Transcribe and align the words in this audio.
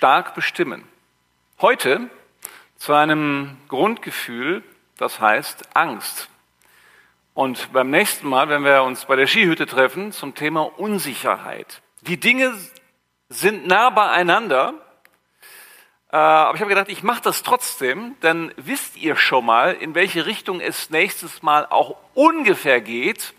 stark 0.00 0.34
bestimmen. 0.34 0.88
Heute 1.60 2.08
zu 2.78 2.94
einem 2.94 3.58
Grundgefühl, 3.68 4.64
das 4.96 5.20
heißt 5.20 5.76
Angst. 5.76 6.30
Und 7.34 7.70
beim 7.74 7.90
nächsten 7.90 8.26
Mal, 8.26 8.48
wenn 8.48 8.64
wir 8.64 8.82
uns 8.82 9.04
bei 9.04 9.14
der 9.14 9.26
Skihütte 9.26 9.66
treffen, 9.66 10.10
zum 10.12 10.34
Thema 10.34 10.62
Unsicherheit. 10.78 11.82
Die 12.00 12.18
Dinge 12.18 12.54
sind 13.28 13.66
nah 13.66 13.90
beieinander, 13.90 14.72
äh, 16.10 16.16
aber 16.16 16.54
ich 16.54 16.62
habe 16.62 16.70
gedacht, 16.70 16.88
ich 16.88 17.02
mache 17.02 17.20
das 17.20 17.42
trotzdem, 17.42 18.16
dann 18.22 18.54
wisst 18.56 18.96
ihr 18.96 19.16
schon 19.16 19.44
mal, 19.44 19.74
in 19.74 19.94
welche 19.94 20.24
Richtung 20.24 20.62
es 20.62 20.88
nächstes 20.88 21.42
Mal 21.42 21.66
auch 21.66 21.98
ungefähr 22.14 22.80
geht, 22.80 23.34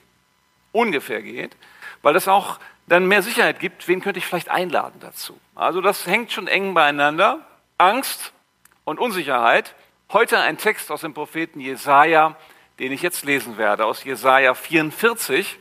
ungefähr 0.73 1.23
geht, 1.23 1.57
weil 2.03 2.13
das 2.13 2.27
auch 2.27 2.59
dann 2.85 3.07
mehr 3.07 3.23
Sicherheit 3.23 3.59
gibt, 3.59 3.87
wen 3.87 3.99
könnte 3.99 4.19
ich 4.19 4.27
vielleicht 4.27 4.49
einladen 4.49 4.99
dazu. 4.99 5.39
Also 5.61 5.79
das 5.79 6.07
hängt 6.07 6.31
schon 6.31 6.47
eng 6.47 6.73
beieinander. 6.73 7.45
Angst 7.77 8.33
und 8.83 8.99
Unsicherheit. 8.99 9.75
Heute 10.11 10.39
ein 10.39 10.57
Text 10.57 10.89
aus 10.89 11.01
dem 11.01 11.13
Propheten 11.13 11.59
Jesaja, 11.59 12.35
den 12.79 12.91
ich 12.91 13.03
jetzt 13.03 13.25
lesen 13.25 13.59
werde, 13.59 13.85
aus 13.85 14.03
Jesaja 14.03 14.55
44, 14.55 15.59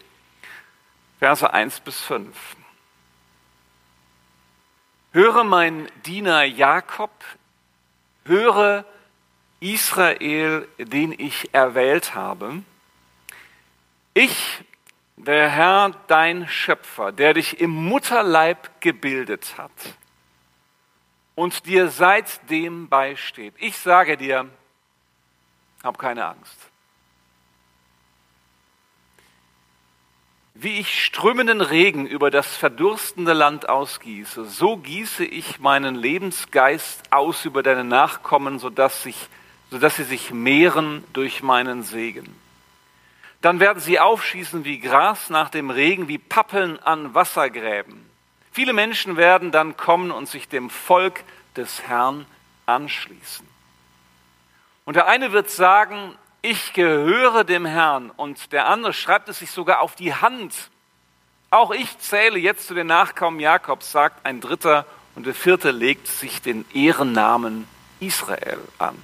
Verse 1.19 1.53
1 1.53 1.81
bis 1.81 2.01
5. 2.01 2.35
Höre 5.13 5.45
mein 5.45 5.87
Diener 6.07 6.45
Jakob, 6.45 7.13
höre 8.25 8.87
Israel, 9.61 10.67
den 10.79 11.13
ich 11.13 11.53
erwählt 11.53 12.15
habe. 12.15 12.63
Ich, 14.15 14.65
der 15.24 15.48
Herr, 15.48 15.92
dein 16.06 16.48
Schöpfer, 16.48 17.12
der 17.12 17.34
dich 17.34 17.60
im 17.60 17.70
Mutterleib 17.70 18.80
gebildet 18.80 19.56
hat 19.59 19.70
und 21.34 21.66
dir 21.66 21.88
seitdem 21.88 22.88
beisteht. 22.88 23.55
Ich 23.59 23.77
sage 23.79 24.16
dir, 24.16 24.48
hab 25.82 25.99
keine 25.99 26.27
Angst. 26.27 26.71
Wie 30.54 30.79
ich 30.79 31.04
strömenden 31.04 31.62
Regen 31.62 32.07
über 32.07 32.30
das 32.30 32.57
verdurstende 32.57 33.32
Land 33.32 33.68
ausgieße, 33.68 34.45
so 34.45 34.77
gieße 34.77 35.24
ich 35.24 35.59
meinen 35.60 35.95
Lebensgeist 35.95 37.10
aus 37.10 37.46
über 37.46 37.62
deine 37.62 37.84
Nachkommen, 37.84 38.59
sodass, 38.59 39.02
sich, 39.02 39.29
sodass 39.71 39.96
sie 39.96 40.05
sich 40.05 40.32
mehren 40.32 41.02
durch 41.15 41.43
meinen 41.43 41.82
Segen. 41.82 42.34
Dann 43.41 43.60
werden 43.60 43.80
sie 43.80 43.99
aufschießen 43.99 44.65
wie 44.65 44.79
Gras 44.79 45.30
nach 45.30 45.49
dem 45.49 45.71
Regen, 45.71 46.09
wie 46.09 46.19
Pappeln 46.19 46.79
an 46.79 47.15
Wassergräben. 47.15 48.09
Viele 48.52 48.73
Menschen 48.73 49.16
werden 49.16 49.52
dann 49.52 49.77
kommen 49.77 50.10
und 50.10 50.29
sich 50.29 50.49
dem 50.49 50.69
Volk 50.69 51.24
des 51.57 51.83
Herrn 51.83 52.27
anschließen. 52.66 53.46
Und 54.85 54.95
der 54.95 55.07
eine 55.07 55.33
wird 55.33 55.51
sagen, 55.51 56.16
ich 56.43 56.73
gehöre 56.73 57.45
dem 57.45 57.65
Herrn. 57.65 58.11
Und 58.11 58.52
der 58.52 58.66
andere 58.66 58.93
schreibt 58.93 59.29
es 59.29 59.38
sich 59.38 59.51
sogar 59.51 59.80
auf 59.80 59.95
die 59.95 60.15
Hand. 60.15 60.55
Auch 61.51 61.71
ich 61.71 61.99
zähle 61.99 62.38
jetzt 62.38 62.66
zu 62.66 62.74
den 62.74 62.87
Nachkommen 62.87 63.41
Jakobs, 63.41 63.93
sagt 63.93 64.25
ein 64.27 64.41
Dritter. 64.41 64.87
Und 65.15 65.27
der 65.27 65.34
Vierte 65.34 65.71
legt 65.71 66.06
sich 66.06 66.43
den 66.43 66.65
Ehrennamen 66.72 67.69
Israel 68.00 68.61
an. 68.78 68.97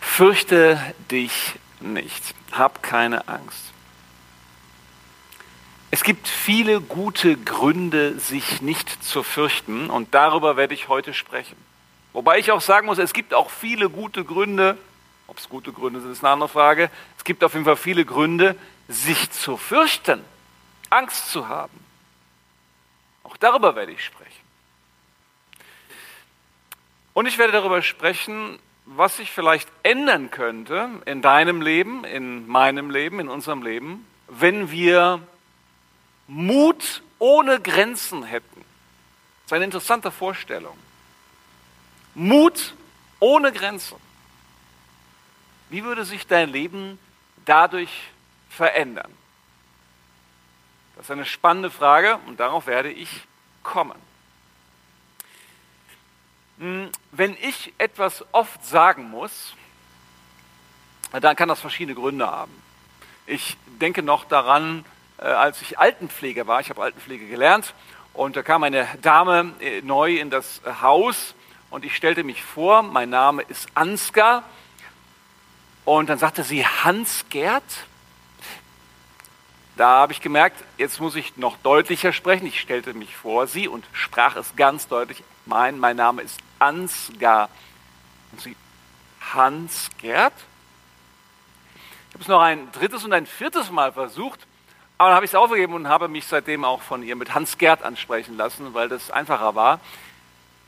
Fürchte 0.00 0.78
dich 1.10 1.54
nicht, 1.82 2.34
hab 2.52 2.82
keine 2.82 3.28
Angst. 3.28 3.72
Es 5.90 6.04
gibt 6.04 6.26
viele 6.26 6.80
gute 6.80 7.36
Gründe, 7.36 8.18
sich 8.18 8.62
nicht 8.62 9.04
zu 9.04 9.22
fürchten, 9.22 9.90
und 9.90 10.14
darüber 10.14 10.56
werde 10.56 10.74
ich 10.74 10.88
heute 10.88 11.12
sprechen. 11.12 11.56
Wobei 12.12 12.38
ich 12.38 12.50
auch 12.50 12.60
sagen 12.60 12.86
muss, 12.86 12.98
es 12.98 13.12
gibt 13.12 13.34
auch 13.34 13.50
viele 13.50 13.90
gute 13.90 14.24
Gründe, 14.24 14.78
ob 15.26 15.38
es 15.38 15.48
gute 15.48 15.72
Gründe 15.72 16.00
sind, 16.00 16.12
ist 16.12 16.24
eine 16.24 16.32
andere 16.32 16.48
Frage. 16.48 16.90
Es 17.16 17.24
gibt 17.24 17.42
auf 17.44 17.54
jeden 17.54 17.64
Fall 17.64 17.76
viele 17.76 18.04
Gründe, 18.04 18.56
sich 18.88 19.30
zu 19.30 19.56
fürchten, 19.56 20.24
Angst 20.90 21.30
zu 21.30 21.48
haben. 21.48 21.78
Auch 23.22 23.36
darüber 23.36 23.74
werde 23.74 23.92
ich 23.92 24.04
sprechen. 24.04 24.32
Und 27.14 27.26
ich 27.26 27.38
werde 27.38 27.52
darüber 27.52 27.82
sprechen, 27.82 28.58
was 28.84 29.16
sich 29.16 29.30
vielleicht 29.30 29.68
ändern 29.82 30.30
könnte 30.30 30.88
in 31.04 31.22
deinem 31.22 31.62
Leben, 31.62 32.04
in 32.04 32.46
meinem 32.46 32.90
Leben, 32.90 33.20
in 33.20 33.28
unserem 33.28 33.62
Leben, 33.62 34.06
wenn 34.28 34.70
wir 34.70 35.20
Mut 36.26 37.02
ohne 37.18 37.60
Grenzen 37.60 38.24
hätten. 38.24 38.60
Das 39.42 39.46
ist 39.46 39.52
eine 39.52 39.64
interessante 39.64 40.10
Vorstellung. 40.10 40.76
Mut 42.14 42.74
ohne 43.20 43.52
Grenzen. 43.52 43.96
Wie 45.70 45.84
würde 45.84 46.04
sich 46.04 46.26
dein 46.26 46.50
Leben 46.50 46.98
dadurch 47.44 48.10
verändern? 48.50 49.10
Das 50.96 51.06
ist 51.06 51.10
eine 51.10 51.24
spannende 51.24 51.70
Frage 51.70 52.18
und 52.26 52.40
darauf 52.40 52.66
werde 52.66 52.90
ich 52.90 53.08
kommen. 53.62 53.98
Wenn 57.12 57.36
ich 57.40 57.72
etwas 57.78 58.24
oft 58.32 58.64
sagen 58.64 59.10
muss, 59.10 59.54
dann 61.12 61.36
kann 61.36 61.48
das 61.48 61.60
verschiedene 61.60 61.94
Gründe 61.94 62.26
haben. 62.26 62.52
Ich 63.26 63.56
denke 63.80 64.02
noch 64.02 64.24
daran, 64.24 64.84
äh, 65.18 65.24
als 65.24 65.60
ich 65.60 65.78
Altenpfleger 65.78 66.46
war, 66.46 66.60
ich 66.60 66.70
habe 66.70 66.82
Altenpflege 66.82 67.28
gelernt, 67.28 67.74
und 68.14 68.36
da 68.36 68.42
kam 68.42 68.62
eine 68.62 68.88
Dame 69.00 69.52
äh, 69.60 69.82
neu 69.82 70.16
in 70.16 70.30
das 70.30 70.62
Haus 70.80 71.34
und 71.70 71.84
ich 71.84 71.96
stellte 71.96 72.24
mich 72.24 72.42
vor, 72.42 72.82
mein 72.82 73.10
Name 73.10 73.42
ist 73.42 73.68
Ansgar 73.74 74.42
und 75.84 76.08
dann 76.08 76.18
sagte 76.18 76.44
sie 76.44 76.66
Hans-Gerd. 76.66 77.62
Da 79.76 79.88
habe 79.88 80.12
ich 80.12 80.20
gemerkt, 80.20 80.62
jetzt 80.76 81.00
muss 81.00 81.14
ich 81.14 81.36
noch 81.38 81.56
deutlicher 81.58 82.12
sprechen. 82.12 82.46
Ich 82.46 82.60
stellte 82.60 82.92
mich 82.92 83.16
vor 83.16 83.46
sie 83.46 83.68
und 83.68 83.86
sprach 83.92 84.36
es 84.36 84.54
ganz 84.56 84.86
deutlich. 84.86 85.24
Mein, 85.46 85.78
mein 85.78 85.96
Name 85.96 86.20
ist 86.22 86.38
Ansgar. 86.62 87.48
Und 88.30 88.40
sie, 88.40 88.56
Hans-Gerd? 89.34 90.32
Ich 92.08 92.14
habe 92.14 92.22
es 92.22 92.28
noch 92.28 92.40
ein 92.40 92.70
drittes 92.72 93.04
und 93.04 93.12
ein 93.12 93.26
viertes 93.26 93.70
Mal 93.70 93.92
versucht, 93.92 94.40
aber 94.98 95.08
dann 95.08 95.16
habe 95.16 95.24
ich 95.24 95.32
es 95.32 95.34
aufgegeben 95.34 95.74
und 95.74 95.88
habe 95.88 96.08
mich 96.08 96.26
seitdem 96.26 96.64
auch 96.64 96.82
von 96.82 97.02
ihr 97.02 97.16
mit 97.16 97.34
Hans-Gerd 97.34 97.82
ansprechen 97.82 98.36
lassen, 98.36 98.74
weil 98.74 98.88
das 98.88 99.10
einfacher 99.10 99.54
war. 99.54 99.80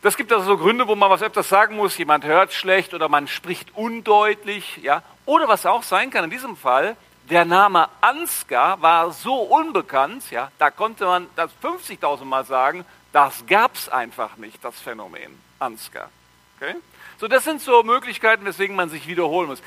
Das 0.02 0.16
gibt 0.16 0.32
also 0.32 0.44
so 0.44 0.58
Gründe, 0.58 0.88
wo 0.88 0.96
man 0.96 1.10
was 1.10 1.22
öfters 1.22 1.48
sagen 1.48 1.76
muss, 1.76 1.96
jemand 1.96 2.24
hört 2.24 2.52
schlecht 2.52 2.92
oder 2.92 3.08
man 3.08 3.28
spricht 3.28 3.74
undeutlich, 3.76 4.78
ja. 4.82 5.02
Oder 5.26 5.48
was 5.48 5.64
auch 5.64 5.82
sein 5.82 6.10
kann 6.10 6.24
in 6.24 6.30
diesem 6.30 6.56
Fall, 6.56 6.96
der 7.30 7.44
Name 7.44 7.88
Ansgar 8.00 8.82
war 8.82 9.12
so 9.12 9.34
unbekannt, 9.34 10.30
ja, 10.30 10.50
da 10.58 10.70
konnte 10.70 11.06
man 11.06 11.26
das 11.36 11.50
50.000 11.62 12.24
Mal 12.24 12.44
sagen, 12.44 12.84
das 13.12 13.46
gab 13.46 13.74
es 13.74 13.88
einfach 13.88 14.36
nicht, 14.36 14.62
das 14.64 14.78
Phänomen 14.80 15.44
Ansgar. 15.58 16.10
Okay? 16.56 16.74
So, 17.18 17.28
das 17.28 17.44
sind 17.44 17.60
so 17.60 17.82
Möglichkeiten, 17.82 18.44
weswegen 18.44 18.76
man 18.76 18.90
sich 18.90 19.06
wiederholen 19.06 19.48
muss. 19.48 19.62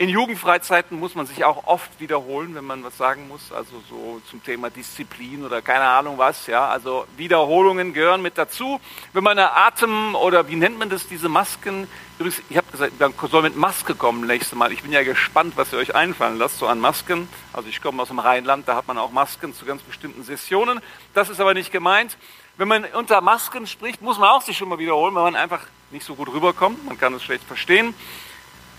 In 0.00 0.08
Jugendfreizeiten 0.08 0.96
muss 0.96 1.16
man 1.16 1.26
sich 1.26 1.44
auch 1.44 1.66
oft 1.66 1.98
wiederholen, 1.98 2.54
wenn 2.54 2.64
man 2.64 2.84
was 2.84 2.96
sagen 2.96 3.26
muss, 3.26 3.50
also 3.50 3.82
so 3.90 4.22
zum 4.30 4.40
Thema 4.44 4.70
Disziplin 4.70 5.44
oder 5.44 5.60
keine 5.60 5.86
Ahnung 5.86 6.18
was, 6.18 6.46
ja. 6.46 6.68
Also 6.68 7.04
Wiederholungen 7.16 7.92
gehören 7.92 8.22
mit 8.22 8.38
dazu. 8.38 8.80
Wenn 9.12 9.24
man 9.24 9.36
eine 9.36 9.56
Atem- 9.56 10.14
oder 10.14 10.46
wie 10.46 10.54
nennt 10.54 10.78
man 10.78 10.88
das, 10.88 11.08
diese 11.08 11.28
Masken, 11.28 11.88
übrigens, 12.20 12.40
ich 12.48 12.56
habe 12.56 12.70
gesagt, 12.70 13.00
man 13.00 13.12
soll 13.28 13.42
mit 13.42 13.56
Maske 13.56 13.96
kommen 13.96 14.24
nächstes 14.24 14.56
Mal. 14.56 14.70
Ich 14.70 14.82
bin 14.82 14.92
ja 14.92 15.02
gespannt, 15.02 15.54
was 15.56 15.72
ihr 15.72 15.80
euch 15.80 15.96
einfallen 15.96 16.38
lasst, 16.38 16.58
so 16.58 16.68
an 16.68 16.78
Masken. 16.78 17.28
Also 17.52 17.68
ich 17.68 17.82
komme 17.82 18.00
aus 18.00 18.06
dem 18.06 18.20
Rheinland, 18.20 18.68
da 18.68 18.76
hat 18.76 18.86
man 18.86 18.98
auch 18.98 19.10
Masken 19.10 19.52
zu 19.52 19.64
ganz 19.64 19.82
bestimmten 19.82 20.22
Sessionen. 20.22 20.80
Das 21.12 21.28
ist 21.28 21.40
aber 21.40 21.54
nicht 21.54 21.72
gemeint. 21.72 22.16
Wenn 22.58 22.66
man 22.66 22.84
unter 22.86 23.20
Masken 23.20 23.68
spricht, 23.68 24.02
muss 24.02 24.18
man 24.18 24.30
auch 24.30 24.42
sich 24.42 24.58
schon 24.58 24.68
mal 24.68 24.80
wiederholen, 24.80 25.14
weil 25.14 25.22
man 25.22 25.36
einfach 25.36 25.60
nicht 25.92 26.04
so 26.04 26.16
gut 26.16 26.28
rüberkommt. 26.28 26.84
Man 26.84 26.98
kann 26.98 27.14
es 27.14 27.22
schlecht 27.22 27.44
verstehen. 27.44 27.94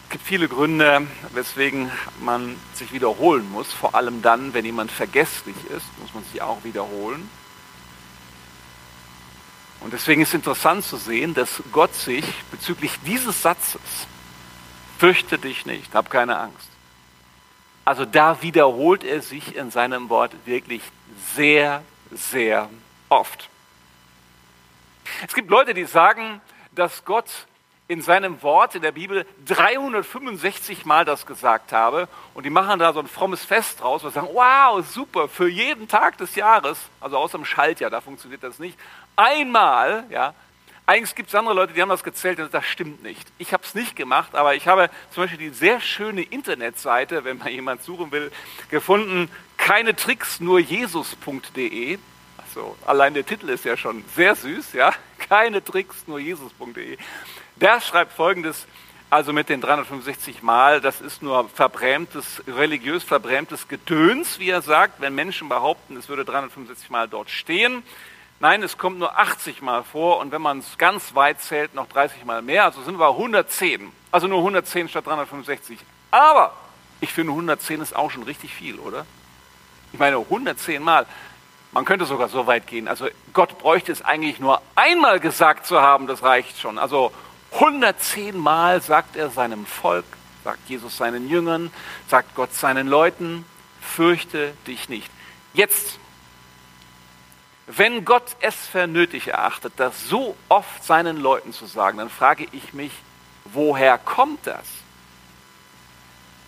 Es 0.03 0.09
gibt 0.09 0.25
viele 0.25 0.49
Gründe, 0.49 1.07
weswegen 1.31 1.89
man 2.19 2.57
sich 2.73 2.91
wiederholen 2.91 3.49
muss. 3.49 3.71
Vor 3.71 3.95
allem 3.95 4.21
dann, 4.21 4.53
wenn 4.53 4.65
jemand 4.65 4.91
vergesslich 4.91 5.55
ist, 5.69 5.85
muss 5.99 6.13
man 6.13 6.25
sich 6.25 6.41
auch 6.41 6.61
wiederholen. 6.65 7.29
Und 9.79 9.93
deswegen 9.93 10.23
ist 10.23 10.33
interessant 10.33 10.83
zu 10.83 10.97
sehen, 10.97 11.33
dass 11.33 11.63
Gott 11.71 11.95
sich 11.95 12.25
bezüglich 12.51 12.91
dieses 13.05 13.41
Satzes, 13.41 13.79
fürchte 14.97 15.37
dich 15.37 15.65
nicht, 15.65 15.95
hab 15.95 16.09
keine 16.09 16.37
Angst. 16.37 16.67
Also 17.85 18.03
da 18.03 18.41
wiederholt 18.41 19.05
er 19.05 19.21
sich 19.21 19.55
in 19.55 19.71
seinem 19.71 20.09
Wort 20.09 20.33
wirklich 20.45 20.81
sehr, 21.33 21.81
sehr 22.11 22.69
oft. 23.07 23.49
Es 25.27 25.33
gibt 25.33 25.49
Leute, 25.49 25.73
die 25.73 25.85
sagen, 25.85 26.41
dass 26.71 27.05
Gott 27.05 27.29
in 27.89 28.03
seinem 28.03 28.41
Wort 28.43 28.75
in 28.75 28.83
der 28.83 28.91
Bibel 28.91 29.25
365 29.45 30.85
Mal 30.85 31.05
das 31.05 31.25
gesagt 31.25 31.73
habe. 31.73 32.07
Und 32.35 32.45
die 32.45 32.51
machen 32.51 32.77
da 32.77 32.93
so 32.93 32.99
ein 32.99 33.07
frommes 33.07 33.43
Fest 33.43 33.81
draus 33.81 34.03
und 34.03 34.13
sagen, 34.13 34.29
wow, 34.31 34.85
super, 34.85 35.27
für 35.27 35.49
jeden 35.49 35.87
Tag 35.87 36.17
des 36.19 36.35
Jahres, 36.35 36.79
also 37.01 37.17
außer 37.17 37.39
im 37.39 37.45
Schaltjahr, 37.45 37.89
da 37.89 37.99
funktioniert 37.99 38.43
das 38.43 38.59
nicht, 38.59 38.77
einmal, 39.15 40.05
ja, 40.11 40.35
eigentlich 40.85 41.15
gibt 41.15 41.29
es 41.29 41.35
andere 41.35 41.55
Leute, 41.55 41.73
die 41.73 41.81
haben 41.81 41.89
das 41.89 42.03
gezählt 42.03 42.39
und 42.39 42.53
das 42.53 42.65
stimmt 42.65 43.03
nicht. 43.03 43.27
Ich 43.39 43.53
habe 43.53 43.63
es 43.63 43.75
nicht 43.75 43.95
gemacht, 43.95 44.33
aber 44.35 44.55
ich 44.55 44.67
habe 44.67 44.89
zum 45.11 45.23
Beispiel 45.23 45.39
die 45.39 45.49
sehr 45.49 45.81
schöne 45.81 46.21
Internetseite, 46.21 47.23
wenn 47.23 47.37
man 47.39 47.49
jemand 47.49 47.83
suchen 47.83 48.11
will, 48.11 48.31
gefunden, 48.69 49.29
keine 49.57 49.95
Tricks, 49.95 50.39
nur 50.39 50.59
jesus.de. 50.59 51.99
Also 52.49 52.75
allein 52.87 53.13
der 53.13 53.25
Titel 53.25 53.47
ist 53.49 53.63
ja 53.63 53.77
schon 53.77 54.03
sehr 54.15 54.35
süß, 54.35 54.73
ja. 54.73 54.91
Keine 55.29 55.63
Tricks, 55.63 56.07
nur 56.07 56.17
jesus.de. 56.17 56.97
Der 57.57 57.79
schreibt 57.79 58.13
folgendes, 58.13 58.65
also 59.11 59.33
mit 59.33 59.49
den 59.49 59.61
365 59.61 60.41
Mal, 60.41 60.81
das 60.81 60.99
ist 60.99 61.21
nur 61.21 61.47
verbrämtes, 61.49 62.41
religiös 62.47 63.03
verbrämtes 63.03 63.67
Gedöns, 63.67 64.39
wie 64.39 64.49
er 64.49 64.63
sagt, 64.63 64.99
wenn 64.99 65.13
Menschen 65.13 65.47
behaupten, 65.47 65.95
es 65.95 66.09
würde 66.09 66.25
365 66.25 66.89
Mal 66.89 67.07
dort 67.07 67.29
stehen. 67.29 67.83
Nein, 68.39 68.63
es 68.63 68.79
kommt 68.79 68.97
nur 68.97 69.19
80 69.19 69.61
Mal 69.61 69.83
vor 69.83 70.17
und 70.17 70.31
wenn 70.31 70.41
man 70.41 70.59
es 70.59 70.77
ganz 70.79 71.13
weit 71.13 71.41
zählt, 71.41 71.75
noch 71.75 71.87
30 71.87 72.25
Mal 72.25 72.41
mehr. 72.41 72.65
Also 72.65 72.81
sind 72.81 72.97
wir 72.97 73.09
110. 73.09 73.91
Also 74.11 74.25
nur 74.25 74.39
110 74.39 74.89
statt 74.89 75.05
365. 75.05 75.77
Aber 76.09 76.55
ich 76.99 77.13
finde 77.13 77.31
110 77.33 77.81
ist 77.81 77.95
auch 77.95 78.09
schon 78.09 78.23
richtig 78.23 78.55
viel, 78.55 78.79
oder? 78.79 79.05
Ich 79.91 79.99
meine 79.99 80.17
110 80.17 80.81
Mal. 80.81 81.05
Man 81.71 81.85
könnte 81.85 82.05
sogar 82.05 82.29
so 82.29 82.47
weit 82.47 82.67
gehen. 82.67 82.87
Also 82.87 83.07
Gott 83.33 83.57
bräuchte 83.59 83.91
es 83.91 84.01
eigentlich 84.01 84.39
nur 84.39 84.61
einmal 84.75 85.19
gesagt 85.19 85.65
zu 85.65 85.81
haben, 85.81 86.07
das 86.07 86.23
reicht 86.23 86.59
schon. 86.59 86.77
Also 86.77 87.11
110 87.53 88.37
Mal 88.37 88.81
sagt 88.81 89.15
er 89.15 89.29
seinem 89.29 89.65
Volk, 89.65 90.05
sagt 90.43 90.67
Jesus 90.67 90.97
seinen 90.97 91.29
Jüngern, 91.29 91.71
sagt 92.07 92.35
Gott 92.35 92.53
seinen 92.53 92.87
Leuten, 92.87 93.45
fürchte 93.81 94.53
dich 94.65 94.89
nicht. 94.89 95.11
Jetzt 95.53 95.99
wenn 97.71 98.03
Gott 98.03 98.35
es 98.41 98.55
für 98.55 98.87
nötig 98.87 99.27
erachtet, 99.27 99.73
das 99.77 100.09
so 100.09 100.35
oft 100.49 100.83
seinen 100.83 101.17
Leuten 101.17 101.53
zu 101.53 101.67
sagen, 101.67 101.99
dann 101.99 102.09
frage 102.09 102.47
ich 102.51 102.73
mich, 102.73 102.91
woher 103.45 103.99
kommt 103.99 104.47
das? 104.47 104.65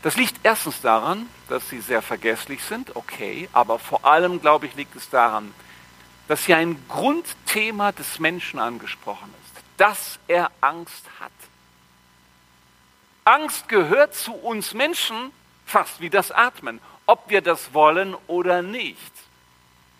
Das 0.01 0.15
liegt 0.15 0.39
erstens 0.43 0.81
daran, 0.81 1.27
dass 1.47 1.69
sie 1.69 1.79
sehr 1.79 2.01
vergesslich 2.01 2.63
sind, 2.63 2.95
okay, 2.95 3.47
aber 3.53 3.77
vor 3.77 4.03
allem, 4.05 4.41
glaube 4.41 4.65
ich, 4.65 4.75
liegt 4.75 4.95
es 4.95 5.09
daran, 5.09 5.53
dass 6.27 6.45
hier 6.45 6.57
ein 6.57 6.83
Grundthema 6.87 7.91
des 7.91 8.19
Menschen 8.19 8.59
angesprochen 8.59 9.31
ist, 9.43 9.63
dass 9.77 10.19
er 10.27 10.49
Angst 10.61 11.05
hat. 11.19 11.31
Angst 13.25 13.69
gehört 13.69 14.15
zu 14.15 14.33
uns 14.33 14.73
Menschen 14.73 15.31
fast 15.65 16.01
wie 16.01 16.09
das 16.09 16.31
Atmen, 16.31 16.81
ob 17.05 17.29
wir 17.29 17.41
das 17.41 17.73
wollen 17.73 18.15
oder 18.27 18.61
nicht. 18.61 19.11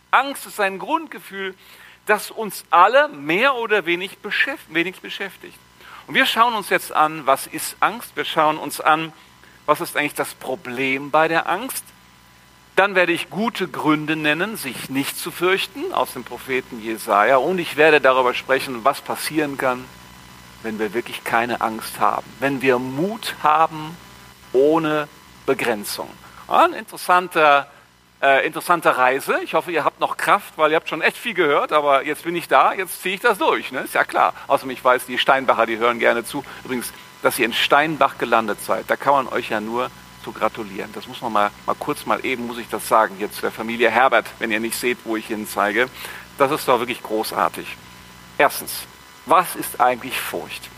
Angst 0.09 0.45
ist 0.45 0.59
ein 0.59 0.79
Grundgefühl, 0.79 1.55
das 2.07 2.31
uns 2.31 2.65
alle 2.71 3.07
mehr 3.07 3.55
oder 3.55 3.85
wenig 3.85 4.17
beschäftigt. 4.17 5.59
Und 6.07 6.15
wir 6.15 6.25
schauen 6.25 6.55
uns 6.55 6.69
jetzt 6.69 6.91
an, 6.91 7.25
was 7.27 7.47
ist 7.47 7.77
Angst? 7.79 8.15
Wir 8.15 8.25
schauen 8.25 8.57
uns 8.57 8.81
an, 8.81 9.13
was 9.65 9.81
ist 9.81 9.97
eigentlich 9.97 10.13
das 10.13 10.33
Problem 10.33 11.11
bei 11.11 11.27
der 11.27 11.49
Angst? 11.49 11.83
Dann 12.75 12.95
werde 12.95 13.11
ich 13.11 13.29
gute 13.29 13.67
Gründe 13.67 14.15
nennen, 14.15 14.57
sich 14.57 14.89
nicht 14.89 15.17
zu 15.17 15.29
fürchten, 15.29 15.93
aus 15.93 16.13
dem 16.13 16.23
Propheten 16.23 16.81
Jesaja. 16.81 17.37
Und 17.37 17.59
ich 17.59 17.75
werde 17.75 17.99
darüber 17.99 18.33
sprechen, 18.33 18.83
was 18.83 19.01
passieren 19.01 19.57
kann, 19.57 19.85
wenn 20.63 20.79
wir 20.79 20.93
wirklich 20.93 21.23
keine 21.23 21.61
Angst 21.61 21.99
haben. 21.99 22.25
Wenn 22.39 22.61
wir 22.61 22.79
Mut 22.79 23.35
haben 23.43 23.95
ohne 24.53 25.07
Begrenzung. 25.45 26.09
Ein 26.47 26.73
interessanter 26.73 27.67
äh, 28.21 28.45
interessante 28.45 28.97
Reise. 28.97 29.39
Ich 29.43 29.53
hoffe, 29.53 29.71
ihr 29.71 29.83
habt 29.83 29.99
noch 29.99 30.15
Kraft, 30.15 30.53
weil 30.57 30.71
ihr 30.71 30.75
habt 30.75 30.89
schon 30.89 31.01
echt 31.01 31.17
viel 31.17 31.33
gehört, 31.33 31.71
aber 31.71 32.05
jetzt 32.05 32.23
bin 32.23 32.35
ich 32.35 32.47
da, 32.47 32.73
jetzt 32.73 33.01
ziehe 33.01 33.15
ich 33.15 33.21
das 33.21 33.37
durch. 33.37 33.71
Ne? 33.71 33.79
Ist 33.81 33.95
ja 33.95 34.03
klar. 34.03 34.33
Außerdem, 34.47 34.71
ich 34.71 34.83
weiß, 34.83 35.07
die 35.07 35.17
Steinbacher, 35.17 35.65
die 35.65 35.77
hören 35.77 35.99
gerne 35.99 36.23
zu. 36.23 36.43
Übrigens, 36.63 36.93
dass 37.21 37.39
ihr 37.39 37.45
in 37.45 37.53
Steinbach 37.53 38.17
gelandet 38.17 38.61
seid, 38.63 38.85
da 38.89 38.95
kann 38.95 39.13
man 39.13 39.27
euch 39.27 39.49
ja 39.49 39.61
nur 39.61 39.89
zu 40.23 40.31
gratulieren. 40.31 40.91
Das 40.93 41.07
muss 41.07 41.21
man 41.21 41.33
mal, 41.33 41.51
mal 41.65 41.75
kurz 41.75 42.05
mal 42.05 42.23
eben, 42.25 42.47
muss 42.47 42.57
ich 42.57 42.67
das 42.69 42.87
sagen, 42.87 43.15
hier 43.17 43.31
zu 43.31 43.41
der 43.41 43.51
Familie 43.51 43.89
Herbert, 43.89 44.27
wenn 44.39 44.51
ihr 44.51 44.59
nicht 44.59 44.75
seht, 44.75 44.99
wo 45.03 45.15
ich 45.15 45.27
hin 45.27 45.47
zeige. 45.47 45.87
Das 46.37 46.51
ist 46.51 46.67
doch 46.67 46.79
wirklich 46.79 47.01
großartig. 47.01 47.65
Erstens, 48.37 48.85
was 49.25 49.55
ist 49.55 49.79
eigentlich 49.79 50.19
Furcht? 50.19 50.69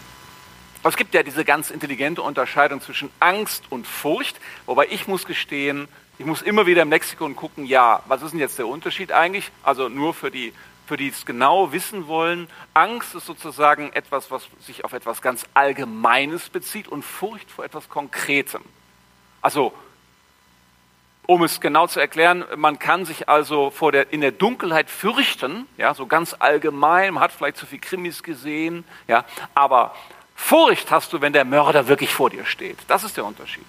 Es 0.84 0.98
gibt 0.98 1.13
ja 1.13 1.24
diese 1.24 1.45
ganz 1.45 1.72
intelligente 1.72 2.22
Unterscheidung 2.22 2.81
zwischen 2.81 3.10
Angst 3.19 3.63
und 3.69 3.88
Furcht, 3.88 4.40
wobei 4.66 4.88
ich 4.90 5.07
muss 5.07 5.25
gestehen, 5.25 5.88
ich 6.19 6.25
muss 6.25 6.42
immer 6.42 6.68
wieder 6.68 6.81
im 6.81 6.90
Lexikon 6.90 7.36
gucken, 7.36 7.66
ja, 7.66 8.04
was 8.07 8.22
ist 8.22 8.31
denn 8.31 8.40
jetzt 8.40 8.60
der 8.60 8.68
Unterschied 8.68 9.12
eigentlich? 9.12 9.51
Also 9.63 9.88
nur 9.88 10.13
für 10.13 10.30
die, 10.30 10.54
für 10.85 10.97
die 10.97 11.07
es 11.07 11.25
genau 11.25 11.71
wissen 11.71 12.07
wollen. 12.07 12.47
Angst 12.74 13.15
ist 13.15 13.25
sozusagen 13.25 13.91
etwas, 13.94 14.31
was 14.31 14.47
sich 14.59 14.85
auf 14.85 14.94
etwas 14.94 15.21
ganz 15.21 15.45
Allgemeines 15.53 16.50
bezieht 16.50 16.88
und 16.88 17.03
Furcht 17.03 17.50
vor 17.50 17.65
etwas 17.65 17.89
Konkretem. 17.89 18.62
Also, 19.41 19.74
um 21.25 21.44
es 21.44 21.62
genau 21.62 21.88
zu 21.88 22.00
erklären, 22.00 22.44
man 22.57 22.80
kann 22.80 23.06
sich 23.06 23.30
also 23.30 23.69
vor 23.69 23.91
der, 23.91 24.12
in 24.12 24.21
der 24.21 24.31
Dunkelheit 24.31 24.89
fürchten, 24.89 25.68
ja, 25.77 25.94
so 25.94 26.06
ganz 26.06 26.35
allgemein, 26.38 27.13
man 27.13 27.24
hat 27.24 27.31
vielleicht 27.31 27.57
zu 27.57 27.65
viel 27.65 27.80
Krimis 27.80 28.24
gesehen, 28.24 28.83
ja, 29.07 29.24
aber 29.56 29.95
Furcht 30.35 30.91
hast 30.91 31.13
du, 31.13 31.21
wenn 31.21 31.31
der 31.31 31.45
Mörder 31.45 31.88
wirklich 31.88 32.13
vor 32.13 32.30
dir 32.30 32.45
steht. 32.45 32.77
Das 32.88 33.03
ist 33.03 33.15
der 33.15 33.25
Unterschied. 33.25 33.65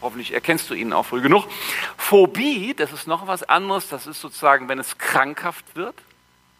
Hoffentlich 0.00 0.32
erkennst 0.32 0.68
du 0.68 0.74
ihn 0.74 0.92
auch 0.92 1.04
früh 1.06 1.22
genug. 1.22 1.46
Phobie, 1.96 2.74
das 2.74 2.92
ist 2.92 3.06
noch 3.06 3.26
was 3.26 3.42
anderes. 3.42 3.88
Das 3.88 4.06
ist 4.06 4.20
sozusagen, 4.20 4.68
wenn 4.68 4.78
es 4.78 4.98
krankhaft 4.98 5.74
wird. 5.74 5.94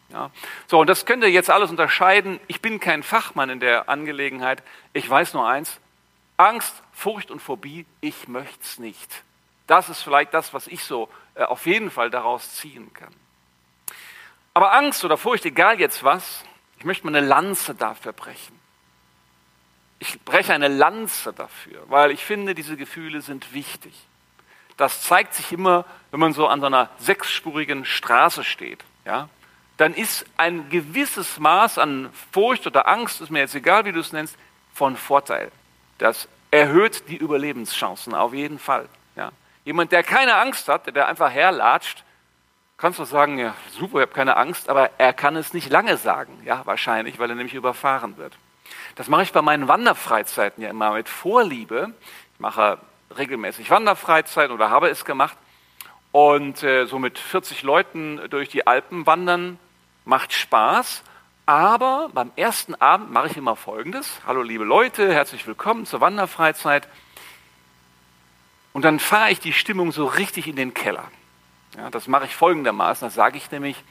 Ja. 0.09 0.31
So, 0.67 0.79
und 0.79 0.87
das 0.87 1.05
könnt 1.05 1.23
ihr 1.23 1.29
jetzt 1.29 1.49
alles 1.49 1.69
unterscheiden. 1.69 2.39
Ich 2.47 2.61
bin 2.61 2.79
kein 2.79 3.03
Fachmann 3.03 3.49
in 3.49 3.59
der 3.59 3.89
Angelegenheit. 3.89 4.63
Ich 4.93 5.07
weiß 5.07 5.33
nur 5.33 5.47
eins. 5.47 5.79
Angst, 6.37 6.73
Furcht 6.93 7.31
und 7.31 7.41
Phobie, 7.41 7.85
ich 8.01 8.27
möchte 8.27 8.59
es 8.61 8.79
nicht. 8.79 9.23
Das 9.65 9.89
ist 9.89 10.01
vielleicht 10.01 10.33
das, 10.33 10.53
was 10.53 10.67
ich 10.67 10.83
so 10.83 11.09
äh, 11.35 11.43
auf 11.43 11.65
jeden 11.65 11.91
Fall 11.91 12.09
daraus 12.09 12.55
ziehen 12.55 12.93
kann. 12.93 13.13
Aber 14.53 14.73
Angst 14.73 15.03
oder 15.03 15.17
Furcht, 15.17 15.45
egal 15.45 15.79
jetzt 15.79 16.03
was, 16.03 16.43
ich 16.77 16.85
möchte 16.85 17.05
mal 17.05 17.15
eine 17.15 17.27
Lanze 17.27 17.75
dafür 17.75 18.13
brechen 18.13 18.56
ich 19.99 20.21
breche 20.21 20.53
eine 20.53 20.67
Lanze 20.67 21.33
dafür, 21.33 21.83
weil 21.87 22.11
ich 22.11 22.23
finde, 22.23 22.53
diese 22.53 22.77
Gefühle 22.77 23.21
sind 23.21 23.53
wichtig. 23.53 23.93
Das 24.77 25.01
zeigt 25.01 25.33
sich 25.33 25.51
immer, 25.51 25.85
wenn 26.11 26.19
man 26.19 26.33
so 26.33 26.47
an 26.47 26.59
so 26.59 26.67
einer 26.67 26.89
sechsspurigen 26.99 27.83
Straße 27.83 28.43
steht. 28.43 28.83
Ja? 29.05 29.27
Dann 29.77 29.93
ist 29.93 30.25
ein 30.37 30.69
gewisses 30.69 31.39
Maß 31.39 31.79
an 31.79 32.09
Furcht 32.31 32.67
oder 32.67 32.87
Angst, 32.87 33.21
ist 33.21 33.31
mir 33.31 33.39
jetzt 33.39 33.55
egal, 33.55 33.85
wie 33.85 33.91
du 33.91 33.99
es 33.99 34.11
nennst, 34.11 34.37
von 34.73 34.95
Vorteil. 34.95 35.51
Das 35.97 36.27
erhöht 36.51 37.09
die 37.09 37.17
Überlebenschancen 37.17 38.13
auf 38.13 38.33
jeden 38.33 38.59
Fall. 38.59 38.87
Ja? 39.15 39.31
Jemand, 39.65 39.91
der 39.91 40.03
keine 40.03 40.35
Angst 40.35 40.69
hat, 40.69 40.95
der 40.95 41.07
einfach 41.07 41.31
herlatscht, 41.31 42.03
kannst 42.77 42.99
du 42.99 43.03
sagen, 43.05 43.39
ja, 43.39 43.55
super, 43.71 43.97
ich 43.97 44.01
habe 44.03 44.13
keine 44.13 44.37
Angst, 44.37 44.69
aber 44.69 44.91
er 44.99 45.13
kann 45.13 45.35
es 45.35 45.53
nicht 45.53 45.71
lange 45.71 45.97
sagen, 45.97 46.39
ja, 46.45 46.63
wahrscheinlich, 46.65 47.17
weil 47.17 47.31
er 47.31 47.35
nämlich 47.35 47.55
überfahren 47.55 48.17
wird. 48.17 48.37
Das 48.97 49.09
mache 49.09 49.21
ich 49.21 49.31
bei 49.31 49.43
meinen 49.43 49.67
Wanderfreizeiten 49.67 50.63
ja 50.63 50.71
immer 50.71 50.93
mit 50.93 51.07
Vorliebe. 51.07 51.93
Ich 52.33 52.39
mache 52.39 52.79
regelmäßig 53.15 53.69
Wanderfreizeit 53.69 54.49
oder 54.49 54.71
habe 54.71 54.89
es 54.89 55.05
gemacht. 55.05 55.37
Und 56.11 56.63
äh, 56.63 56.85
so 56.87 56.97
mit 56.97 57.19
40 57.19 57.61
Leuten 57.61 58.19
durch 58.31 58.49
die 58.49 58.65
Alpen 58.65 59.05
wandern 59.05 59.59
macht 60.03 60.33
Spaß. 60.33 61.03
Aber 61.45 62.09
beim 62.11 62.31
ersten 62.35 62.73
Abend 62.73 63.11
mache 63.11 63.27
ich 63.27 63.37
immer 63.37 63.55
Folgendes. 63.55 64.19
Hallo 64.25 64.41
liebe 64.41 64.63
Leute, 64.63 65.13
herzlich 65.13 65.45
willkommen 65.45 65.85
zur 65.85 66.01
Wanderfreizeit. 66.01 66.87
Und 68.73 68.83
dann 68.83 68.97
fahre 68.97 69.29
ich 69.29 69.39
die 69.39 69.53
Stimmung 69.53 69.91
so 69.91 70.07
richtig 70.07 70.47
in 70.47 70.55
den 70.55 70.73
Keller. 70.73 71.05
Ja, 71.77 71.91
das 71.91 72.07
mache 72.07 72.25
ich 72.25 72.35
folgendermaßen. 72.35 73.07
Da 73.07 73.11
sage 73.11 73.37
ich 73.37 73.51
nämlich, 73.51 73.83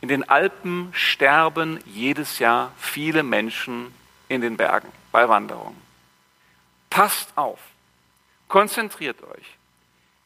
in 0.00 0.08
den 0.08 0.26
Alpen 0.26 0.88
sterben 0.92 1.78
jedes 1.84 2.38
Jahr 2.38 2.72
viele 2.78 3.22
Menschen 3.22 3.92
in 4.28 4.40
den 4.40 4.56
Bergen 4.56 4.90
bei 5.12 5.28
Wanderungen. 5.28 5.80
Passt 6.90 7.36
auf, 7.36 7.58
konzentriert 8.48 9.22
euch. 9.22 9.56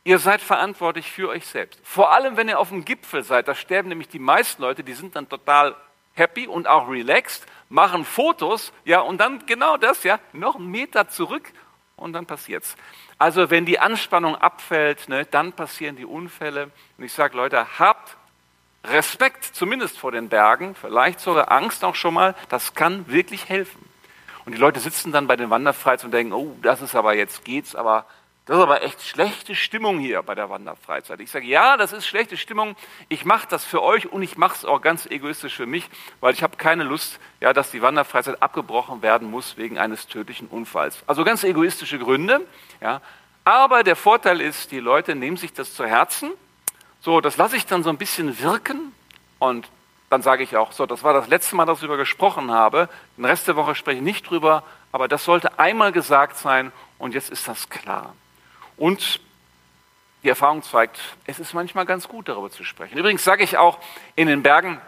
Ihr 0.04 0.18
seid 0.18 0.40
verantwortlich 0.40 1.10
für 1.10 1.28
euch 1.28 1.46
selbst. 1.46 1.78
Vor 1.84 2.12
allem, 2.12 2.36
wenn 2.36 2.48
ihr 2.48 2.58
auf 2.58 2.70
dem 2.70 2.84
Gipfel 2.84 3.22
seid, 3.22 3.48
da 3.48 3.54
sterben 3.54 3.90
nämlich 3.90 4.08
die 4.08 4.18
meisten 4.18 4.62
Leute, 4.62 4.82
die 4.82 4.94
sind 4.94 5.14
dann 5.14 5.28
total 5.28 5.76
happy 6.14 6.46
und 6.46 6.66
auch 6.66 6.88
relaxed, 6.88 7.46
machen 7.68 8.04
Fotos, 8.04 8.72
ja, 8.84 9.00
und 9.00 9.18
dann 9.18 9.44
genau 9.46 9.76
das, 9.76 10.02
ja, 10.02 10.18
noch 10.32 10.56
einen 10.56 10.70
Meter 10.70 11.08
zurück 11.08 11.52
und 11.96 12.14
dann 12.14 12.26
passiert's. 12.26 12.76
Also, 13.18 13.50
wenn 13.50 13.66
die 13.66 13.78
Anspannung 13.78 14.36
abfällt, 14.36 15.08
ne, 15.08 15.26
dann 15.26 15.52
passieren 15.52 15.96
die 15.96 16.06
Unfälle. 16.06 16.70
Und 16.96 17.04
ich 17.04 17.12
sage, 17.12 17.36
Leute, 17.36 17.78
habt 17.78 18.16
Respekt, 18.84 19.44
zumindest 19.44 19.98
vor 19.98 20.10
den 20.10 20.30
Bergen, 20.30 20.74
vielleicht 20.74 21.20
sogar 21.20 21.52
Angst 21.52 21.84
auch 21.84 21.94
schon 21.94 22.14
mal, 22.14 22.34
das 22.48 22.74
kann 22.74 23.06
wirklich 23.08 23.48
helfen. 23.50 23.89
Und 24.50 24.56
die 24.56 24.60
Leute 24.60 24.80
sitzen 24.80 25.12
dann 25.12 25.28
bei 25.28 25.36
den 25.36 25.48
Wanderfreizeiten 25.48 26.06
und 26.06 26.10
denken, 26.10 26.32
oh, 26.32 26.56
das 26.60 26.82
ist 26.82 26.96
aber 26.96 27.14
jetzt 27.14 27.44
geht's, 27.44 27.76
aber 27.76 28.04
das 28.46 28.56
ist 28.56 28.62
aber 28.64 28.82
echt 28.82 29.00
schlechte 29.00 29.54
Stimmung 29.54 30.00
hier 30.00 30.24
bei 30.24 30.34
der 30.34 30.50
Wanderfreizeit. 30.50 31.20
Ich 31.20 31.30
sage, 31.30 31.46
ja, 31.46 31.76
das 31.76 31.92
ist 31.92 32.04
schlechte 32.04 32.36
Stimmung. 32.36 32.74
Ich 33.08 33.24
mache 33.24 33.46
das 33.48 33.64
für 33.64 33.80
euch 33.80 34.10
und 34.10 34.24
ich 34.24 34.36
mache 34.36 34.56
es 34.56 34.64
auch 34.64 34.82
ganz 34.82 35.06
egoistisch 35.06 35.54
für 35.54 35.66
mich, 35.66 35.88
weil 36.18 36.34
ich 36.34 36.42
habe 36.42 36.56
keine 36.56 36.82
Lust, 36.82 37.20
ja, 37.38 37.52
dass 37.52 37.70
die 37.70 37.80
Wanderfreizeit 37.80 38.42
abgebrochen 38.42 39.02
werden 39.02 39.30
muss 39.30 39.56
wegen 39.56 39.78
eines 39.78 40.08
tödlichen 40.08 40.48
Unfalls. 40.48 41.04
Also 41.06 41.22
ganz 41.22 41.44
egoistische 41.44 42.00
Gründe. 42.00 42.44
Ja. 42.80 43.02
Aber 43.44 43.84
der 43.84 43.94
Vorteil 43.94 44.40
ist, 44.40 44.72
die 44.72 44.80
Leute 44.80 45.14
nehmen 45.14 45.36
sich 45.36 45.52
das 45.52 45.74
zu 45.74 45.86
Herzen. 45.86 46.32
So, 47.00 47.20
das 47.20 47.36
lasse 47.36 47.56
ich 47.56 47.66
dann 47.66 47.84
so 47.84 47.90
ein 47.90 47.98
bisschen 47.98 48.40
wirken 48.42 48.92
und 49.38 49.68
dann 50.10 50.22
sage 50.22 50.42
ich 50.42 50.56
auch, 50.56 50.72
so, 50.72 50.86
das 50.86 51.04
war 51.04 51.14
das 51.14 51.28
letzte 51.28 51.54
Mal, 51.54 51.64
dass 51.64 51.78
ich 51.78 51.82
darüber 51.82 51.96
gesprochen 51.96 52.50
habe. 52.50 52.88
Den 53.16 53.24
Rest 53.24 53.46
der 53.46 53.56
Woche 53.56 53.76
spreche 53.76 53.98
ich 53.98 54.02
nicht 54.02 54.28
drüber, 54.28 54.64
aber 54.90 55.06
das 55.06 55.24
sollte 55.24 55.58
einmal 55.58 55.92
gesagt 55.92 56.36
sein 56.36 56.72
und 56.98 57.14
jetzt 57.14 57.30
ist 57.30 57.46
das 57.46 57.70
klar. 57.70 58.14
Und 58.76 59.20
die 60.24 60.28
Erfahrung 60.28 60.62
zeigt, 60.64 60.98
es 61.26 61.38
ist 61.38 61.54
manchmal 61.54 61.86
ganz 61.86 62.08
gut, 62.08 62.28
darüber 62.28 62.50
zu 62.50 62.64
sprechen. 62.64 62.98
Übrigens 62.98 63.22
sage 63.22 63.44
ich 63.44 63.56
auch, 63.56 63.78
in 64.16 64.26
den 64.26 64.42
Bergen 64.42 64.80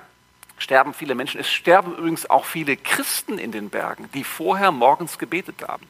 sterben 0.59 0.93
viele 0.93 1.15
Menschen. 1.15 1.41
Es 1.41 1.51
sterben 1.51 1.93
übrigens 1.93 2.29
auch 2.29 2.45
viele 2.45 2.77
Christen 2.77 3.39
in 3.39 3.53
den 3.53 3.71
Bergen, 3.71 4.11
die 4.15 4.25
vorher 4.25 4.73
morgens 4.73 5.19
gebetet 5.19 5.63
haben. 5.67 5.87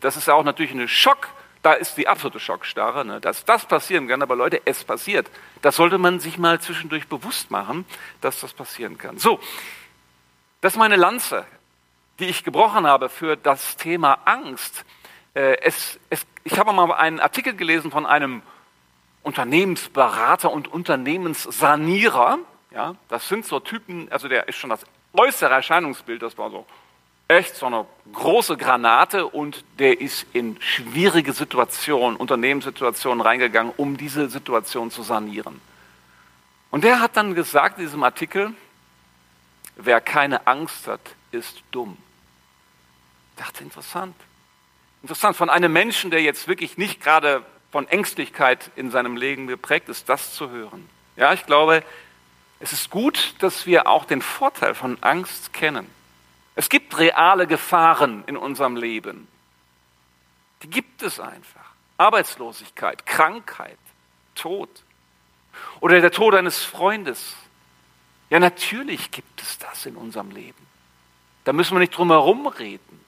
Das 0.00 0.16
ist 0.16 0.28
ja 0.28 0.34
auch 0.34 0.44
natürlich 0.44 0.72
eine 0.72 0.86
Schock, 0.86 1.28
da 1.62 1.74
ist 1.74 1.96
die 1.96 2.08
absolute 2.08 2.40
Schockstarre, 2.40 3.04
ne? 3.04 3.20
dass 3.20 3.44
das 3.44 3.66
passieren 3.66 4.08
kann. 4.08 4.22
Aber 4.22 4.36
Leute, 4.36 4.62
es 4.64 4.84
passiert. 4.84 5.30
Das 5.62 5.76
sollte 5.76 5.98
man 5.98 6.20
sich 6.20 6.38
mal 6.38 6.60
zwischendurch 6.60 7.06
bewusst 7.08 7.50
machen, 7.50 7.84
dass 8.20 8.40
das 8.40 8.52
passieren 8.54 8.96
kann. 8.96 9.18
So, 9.18 9.40
das 10.60 10.74
ist 10.74 10.78
meine 10.78 10.96
Lanze, 10.96 11.46
die 12.18 12.26
ich 12.26 12.44
gebrochen 12.44 12.86
habe 12.86 13.08
für 13.08 13.36
das 13.36 13.76
Thema 13.76 14.18
Angst. 14.24 14.84
Äh, 15.34 15.58
es, 15.62 15.98
es, 16.08 16.26
ich 16.44 16.58
habe 16.58 16.72
mal 16.72 16.90
einen 16.92 17.20
Artikel 17.20 17.54
gelesen 17.54 17.90
von 17.90 18.06
einem 18.06 18.42
Unternehmensberater 19.22 20.50
und 20.50 20.68
Unternehmenssanierer. 20.68 22.38
Ja, 22.70 22.94
das 23.08 23.28
sind 23.28 23.44
so 23.44 23.60
Typen, 23.60 24.10
also 24.10 24.28
der 24.28 24.48
ist 24.48 24.56
schon 24.56 24.70
das 24.70 24.84
äußere 25.12 25.52
Erscheinungsbild, 25.52 26.22
das 26.22 26.38
war 26.38 26.50
so 26.50 26.64
echt 27.30 27.54
so 27.54 27.66
eine 27.66 27.86
große 28.12 28.56
Granate 28.56 29.26
und 29.26 29.64
der 29.78 30.00
ist 30.00 30.26
in 30.32 30.60
schwierige 30.60 31.32
Situationen, 31.32 32.16
Unternehmenssituationen 32.16 33.20
reingegangen, 33.20 33.72
um 33.76 33.96
diese 33.96 34.28
Situation 34.28 34.90
zu 34.90 35.02
sanieren. 35.02 35.60
Und 36.70 36.82
der 36.82 37.00
hat 37.00 37.16
dann 37.16 37.34
gesagt 37.34 37.78
in 37.78 37.84
diesem 37.84 38.02
Artikel, 38.02 38.52
wer 39.76 40.00
keine 40.00 40.46
Angst 40.46 40.88
hat, 40.88 41.00
ist 41.30 41.62
dumm. 41.70 41.96
Ich 43.36 43.44
dachte, 43.44 43.62
interessant. 43.62 44.16
Interessant, 45.02 45.36
von 45.36 45.50
einem 45.50 45.72
Menschen, 45.72 46.10
der 46.10 46.22
jetzt 46.22 46.48
wirklich 46.48 46.76
nicht 46.76 47.00
gerade 47.00 47.44
von 47.70 47.86
Ängstlichkeit 47.88 48.70
in 48.74 48.90
seinem 48.90 49.16
Leben 49.16 49.46
geprägt 49.46 49.88
ist, 49.88 50.08
das 50.08 50.34
zu 50.34 50.50
hören. 50.50 50.88
Ja, 51.16 51.32
ich 51.32 51.46
glaube, 51.46 51.84
es 52.58 52.72
ist 52.72 52.90
gut, 52.90 53.34
dass 53.38 53.66
wir 53.66 53.86
auch 53.86 54.04
den 54.04 54.20
Vorteil 54.20 54.74
von 54.74 54.98
Angst 55.00 55.52
kennen. 55.52 55.86
Es 56.54 56.68
gibt 56.68 56.98
reale 56.98 57.46
Gefahren 57.46 58.24
in 58.26 58.36
unserem 58.36 58.76
Leben. 58.76 59.28
Die 60.62 60.70
gibt 60.70 61.02
es 61.02 61.20
einfach. 61.20 61.70
Arbeitslosigkeit, 61.96 63.06
Krankheit, 63.06 63.78
Tod 64.34 64.68
oder 65.80 66.00
der 66.00 66.10
Tod 66.10 66.34
eines 66.34 66.64
Freundes. 66.64 67.34
Ja, 68.30 68.38
natürlich 68.38 69.10
gibt 69.10 69.42
es 69.42 69.58
das 69.58 69.86
in 69.86 69.96
unserem 69.96 70.30
Leben. 70.30 70.66
Da 71.44 71.52
müssen 71.52 71.74
wir 71.74 71.80
nicht 71.80 71.96
drum 71.96 72.10
herum 72.10 72.46
reden. 72.46 73.00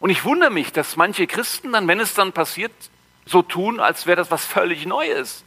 Und 0.00 0.10
ich 0.10 0.24
wundere 0.24 0.50
mich, 0.50 0.72
dass 0.72 0.96
manche 0.96 1.26
Christen 1.26 1.72
dann, 1.72 1.86
wenn 1.86 2.00
es 2.00 2.14
dann 2.14 2.32
passiert, 2.32 2.72
so 3.24 3.40
tun, 3.42 3.78
als 3.78 4.06
wäre 4.06 4.16
das 4.16 4.30
was 4.30 4.44
völlig 4.44 4.84
Neues. 4.84 5.44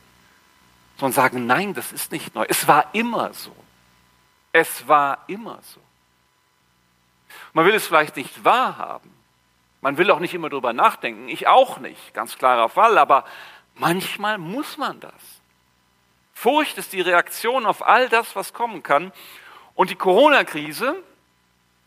Sondern 0.97 1.13
sagen, 1.13 1.45
nein, 1.45 1.73
das 1.73 1.91
ist 1.91 2.11
nicht 2.11 2.33
neu. 2.35 2.45
Es 2.47 2.67
war 2.67 2.89
immer 2.93 3.33
so. 3.33 3.53
Es 4.53 4.87
war 4.87 5.25
immer 5.27 5.59
so. 5.61 5.81
Man 7.53 7.65
will 7.65 7.75
es 7.75 7.87
vielleicht 7.87 8.15
nicht 8.15 8.43
wahrhaben. 8.43 9.11
Man 9.81 9.97
will 9.97 10.09
auch 10.11 10.19
nicht 10.19 10.33
immer 10.33 10.49
darüber 10.49 10.73
nachdenken. 10.73 11.29
Ich 11.29 11.47
auch 11.47 11.77
nicht, 11.77 12.13
ganz 12.13 12.37
klarer 12.37 12.69
Fall. 12.69 12.97
Aber 12.97 13.23
manchmal 13.75 14.37
muss 14.37 14.77
man 14.77 14.99
das. 14.99 15.13
Furcht 16.33 16.77
ist 16.77 16.93
die 16.93 17.01
Reaktion 17.01 17.65
auf 17.65 17.85
all 17.85 18.09
das, 18.09 18.35
was 18.35 18.53
kommen 18.53 18.83
kann. 18.83 19.11
Und 19.73 19.89
die 19.89 19.95
Corona-Krise, 19.95 20.95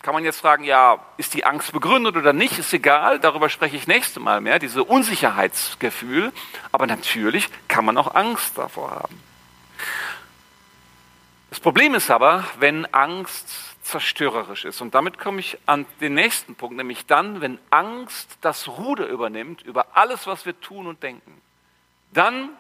kann 0.03 0.15
man 0.15 0.25
jetzt 0.25 0.41
fragen, 0.41 0.65
ja, 0.65 1.01
ist 1.17 1.35
die 1.35 1.45
Angst 1.45 1.73
begründet 1.73 2.17
oder 2.17 2.33
nicht, 2.33 2.59
ist 2.59 2.73
egal, 2.73 3.19
darüber 3.19 3.49
spreche 3.49 3.77
ich 3.77 3.89
nächste 3.89 4.21
Mal 4.21 4.41
mehr, 4.41 4.59
diese 4.59 4.85
Unsicherheitsgefühl. 4.85 6.33
Aber 6.71 6.87
natürlich 6.87 7.49
kann 7.67 7.85
man 7.85 7.99
auch 7.99 8.15
Angst 8.15 8.57
davor 8.57 8.91
haben. 8.91 9.21
Das 11.51 11.61
Problem 11.61 11.95
ist 11.95 12.11
aber, 12.11 12.45
wenn 12.59 12.87
Angst 12.95 13.49
zerstörerisch 13.89 14.65
ist. 14.65 14.81
Und 14.81 14.95
damit 14.95 15.19
komme 15.19 15.41
ich 15.41 15.59
an 15.67 15.87
den 16.01 16.15
nächsten 16.15 16.55
Punkt, 16.55 16.77
nämlich 16.77 17.07
dann, 17.07 17.41
wenn 17.41 17.59
Angst 17.71 18.39
das 18.43 18.69
Ruder 18.69 19.07
übernimmt 19.07 19.63
über 19.63 19.97
alles, 19.97 20.27
was 20.27 20.47
wir 20.47 20.59
tun 20.61 20.87
und 20.87 21.03
denken, 21.03 21.41
dann 22.13 22.51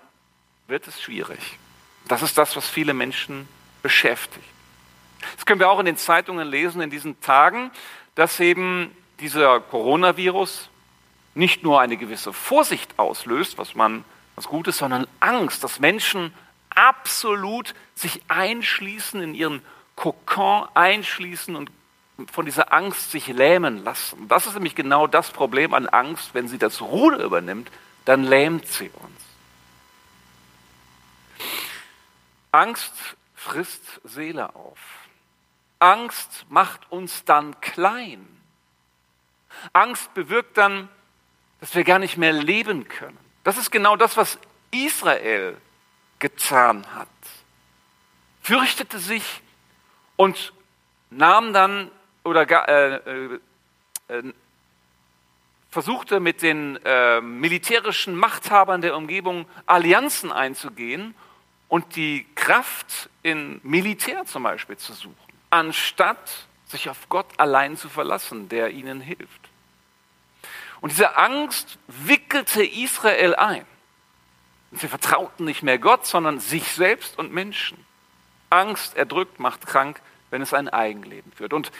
wird 0.66 0.86
es 0.86 1.00
schwierig. 1.00 1.58
Das 2.06 2.22
ist 2.22 2.38
das, 2.38 2.56
was 2.56 2.68
viele 2.68 2.94
Menschen 2.94 3.46
beschäftigt. 3.82 4.44
Das 5.36 5.44
können 5.44 5.60
wir 5.60 5.68
auch 5.68 5.80
in 5.80 5.86
den 5.86 5.96
Zeitungen 5.96 6.48
lesen 6.48 6.80
in 6.80 6.90
diesen 6.90 7.20
Tagen, 7.20 7.70
dass 8.14 8.40
eben 8.40 8.96
dieser 9.20 9.60
Coronavirus 9.60 10.70
nicht 11.34 11.62
nur 11.62 11.80
eine 11.80 11.96
gewisse 11.96 12.32
Vorsicht 12.32 12.98
auslöst, 12.98 13.58
was 13.58 13.74
man 13.74 14.04
was 14.34 14.46
Gutes, 14.46 14.78
sondern 14.78 15.06
Angst, 15.20 15.62
dass 15.64 15.80
Menschen 15.80 16.32
absolut 16.70 17.74
sich 17.94 18.22
einschließen 18.28 19.20
in 19.20 19.34
ihren 19.34 19.62
Kokon 19.98 20.68
einschließen 20.74 21.56
und 21.56 21.72
von 22.30 22.44
dieser 22.44 22.72
Angst 22.72 23.10
sich 23.10 23.26
lähmen 23.26 23.82
lassen. 23.82 24.28
Das 24.28 24.46
ist 24.46 24.54
nämlich 24.54 24.76
genau 24.76 25.08
das 25.08 25.30
Problem 25.32 25.74
an 25.74 25.88
Angst. 25.88 26.34
Wenn 26.34 26.46
sie 26.46 26.58
das 26.58 26.80
Ruder 26.80 27.18
übernimmt, 27.18 27.68
dann 28.04 28.22
lähmt 28.22 28.68
sie 28.68 28.90
uns. 28.90 29.20
Angst 32.52 32.92
frisst 33.34 34.00
Seele 34.04 34.54
auf. 34.54 34.78
Angst 35.80 36.46
macht 36.48 36.90
uns 36.92 37.24
dann 37.24 37.60
klein. 37.60 38.24
Angst 39.72 40.14
bewirkt 40.14 40.58
dann, 40.58 40.88
dass 41.58 41.74
wir 41.74 41.82
gar 41.82 41.98
nicht 41.98 42.16
mehr 42.16 42.32
leben 42.32 42.86
können. 42.86 43.18
Das 43.42 43.58
ist 43.58 43.72
genau 43.72 43.96
das, 43.96 44.16
was 44.16 44.38
Israel 44.70 45.56
getan 46.20 46.86
hat. 46.94 47.08
Fürchtete 48.42 49.00
sich 49.00 49.42
und 50.18 50.52
nahm 51.10 51.54
dann 51.54 51.90
oder 52.24 52.42
äh, 52.68 52.94
äh, 52.96 53.38
äh, 54.08 54.22
versuchte 55.70 56.18
mit 56.18 56.42
den 56.42 56.78
äh, 56.84 57.20
militärischen 57.20 58.16
Machthabern 58.16 58.82
der 58.82 58.96
Umgebung 58.96 59.46
Allianzen 59.64 60.32
einzugehen 60.32 61.14
und 61.68 61.94
die 61.94 62.26
Kraft 62.34 63.08
in 63.22 63.60
Militär 63.62 64.26
zum 64.26 64.42
Beispiel 64.42 64.76
zu 64.76 64.92
suchen, 64.92 65.14
anstatt 65.50 66.46
sich 66.66 66.90
auf 66.90 67.08
Gott 67.08 67.26
allein 67.36 67.76
zu 67.76 67.88
verlassen, 67.88 68.48
der 68.48 68.70
ihnen 68.70 69.00
hilft. 69.00 69.48
Und 70.80 70.90
diese 70.90 71.16
Angst 71.16 71.78
wickelte 71.86 72.64
Israel 72.64 73.36
ein. 73.36 73.64
sie 74.72 74.88
vertrauten 74.88 75.44
nicht 75.44 75.62
mehr 75.62 75.78
Gott, 75.78 76.06
sondern 76.06 76.40
sich 76.40 76.72
selbst 76.72 77.18
und 77.18 77.32
Menschen. 77.32 77.87
Angst 78.50 78.96
erdrückt, 78.96 79.40
macht 79.40 79.66
krank, 79.66 80.00
wenn 80.30 80.42
es 80.42 80.54
ein 80.54 80.68
Eigenleben 80.68 81.32
führt. 81.32 81.52
Und 81.52 81.70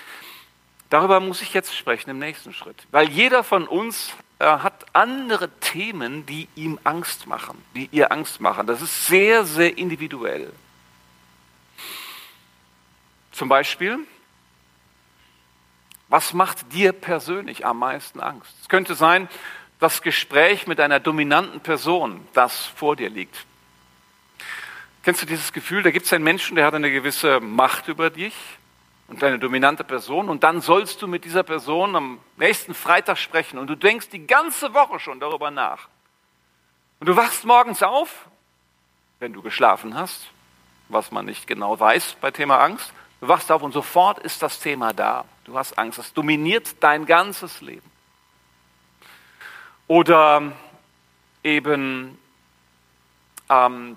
darüber 0.91 1.21
muss 1.21 1.43
ich 1.43 1.55
jetzt 1.55 1.77
sprechen 1.77 2.11
im 2.11 2.19
nächsten 2.19 2.53
Schritt. 2.53 2.87
Weil 2.91 3.09
jeder 3.09 3.45
von 3.45 3.67
uns 3.67 4.13
äh, 4.39 4.45
hat 4.45 4.87
andere 4.93 5.51
Themen, 5.61 6.27
die 6.27 6.49
ihm 6.55 6.79
Angst 6.85 7.27
machen, 7.27 7.63
die 7.75 7.89
ihr 7.93 8.13
Angst 8.13 8.41
machen. 8.41 8.67
Das 8.67 8.83
ist 8.83 9.07
sehr, 9.07 9.45
sehr 9.45 9.77
individuell. 9.77 10.53
Zum 13.33 13.49
Beispiel, 13.49 13.99
was 16.09 16.33
macht 16.33 16.73
dir 16.73 16.93
persönlich 16.93 17.67
am 17.67 17.79
meisten 17.81 18.21
Angst? 18.21 18.53
Es 18.63 18.69
könnte 18.69 18.95
sein, 18.95 19.29
das 19.79 20.03
Gespräch 20.03 20.67
mit 20.67 20.81
einer 20.81 21.01
dominanten 21.01 21.61
Person, 21.61 22.27
das 22.33 22.67
vor 22.67 22.97
dir 22.97 23.11
liegt. 23.11 23.47
Kennst 25.09 25.23
du 25.23 25.27
dieses 25.27 25.55
Gefühl, 25.55 25.83
da 25.83 25.91
gibt 25.91 26.05
es 26.05 26.13
einen 26.13 26.23
Menschen, 26.23 26.55
der 26.55 26.67
hat 26.67 26.75
eine 26.75 26.93
gewisse 26.93 27.41
Macht 27.41 27.89
über 27.89 28.11
dich 28.11 28.35
und 29.07 29.25
eine 29.25 29.39
dominante 29.39 29.83
Person 29.83 30.29
und 30.29 30.45
dann 30.45 30.61
sollst 30.61 31.01
du 31.01 31.07
mit 31.07 31.25
dieser 31.25 31.45
Person 31.45 31.97
am 31.97 32.21
nächsten 32.37 32.75
Freitag 32.75 33.17
sprechen 33.17 33.59
und 33.59 33.69
du 33.69 33.75
denkst 33.75 34.11
die 34.11 34.27
ganze 34.27 34.75
Woche 34.75 35.01
schon 35.01 35.19
darüber 35.19 35.51
nach. 35.51 35.89
Und 37.01 37.09
du 37.09 37.17
wachst 37.17 37.47
morgens 37.47 37.83
auf, 37.83 38.29
wenn 39.19 39.33
du 39.33 39.41
geschlafen 39.41 39.95
hast, 39.95 40.27
was 40.91 41.11
man 41.11 41.25
nicht 41.25 41.47
genau 41.47 41.81
weiß 41.81 42.19
bei 42.21 42.31
Thema 42.31 42.59
Angst, 42.59 42.93
Du 43.23 43.29
wachst 43.29 43.51
auf 43.51 43.63
und 43.63 43.73
sofort 43.73 44.19
ist 44.19 44.43
das 44.43 44.61
Thema 44.61 44.93
da. 44.93 45.25
Du 45.45 45.57
hast 45.57 45.79
Angst. 45.79 45.99
Das 45.99 46.13
dominiert 46.13 46.77
dein 46.81 47.07
ganzes 47.07 47.63
Leben. 47.63 47.91
Oder 49.87 50.53
eben 51.43 52.19
ähm, 53.49 53.97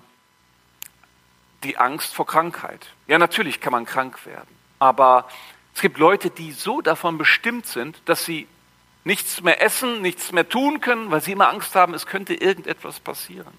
die 1.64 1.78
Angst 1.78 2.14
vor 2.14 2.26
Krankheit. 2.26 2.88
Ja, 3.06 3.18
natürlich 3.18 3.60
kann 3.60 3.72
man 3.72 3.86
krank 3.86 4.24
werden, 4.26 4.48
aber 4.78 5.28
es 5.74 5.80
gibt 5.80 5.98
Leute, 5.98 6.30
die 6.30 6.52
so 6.52 6.80
davon 6.80 7.18
bestimmt 7.18 7.66
sind, 7.66 8.02
dass 8.06 8.24
sie 8.24 8.46
nichts 9.04 9.42
mehr 9.42 9.62
essen, 9.62 10.02
nichts 10.02 10.32
mehr 10.32 10.48
tun 10.48 10.80
können, 10.80 11.10
weil 11.10 11.20
sie 11.20 11.32
immer 11.32 11.48
Angst 11.48 11.74
haben, 11.74 11.94
es 11.94 12.06
könnte 12.06 12.34
irgendetwas 12.34 13.00
passieren. 13.00 13.52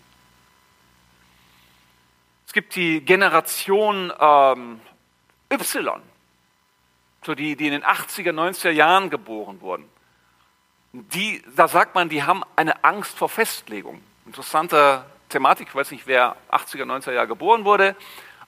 Es 2.46 2.54
gibt 2.54 2.76
die 2.76 3.02
Generation 3.02 4.14
ähm, 4.20 4.80
Y, 5.52 6.02
so 7.26 7.36
die, 7.36 7.56
die 7.56 7.68
in 7.68 7.72
den 7.72 7.84
80er, 7.84 8.32
90er 8.32 8.70
Jahren 8.70 9.10
geboren 9.10 9.62
wurden. 9.62 9.90
Die, 10.92 11.44
da 11.56 11.68
sagt 11.68 11.96
man, 11.96 12.10
die 12.10 12.24
haben 12.24 12.44
eine 12.56 12.84
Angst 12.84 13.18
vor 13.18 13.28
Festlegung. 13.28 14.02
Interessante 14.26 15.04
Thematik, 15.34 15.68
ich 15.70 15.76
weiß 15.76 15.92
nicht, 15.92 16.08
wer 16.08 16.36
80er, 16.52 16.86
90er 16.86 17.12
Jahre 17.12 17.28
geboren 17.28 17.66
wurde. 17.66 17.96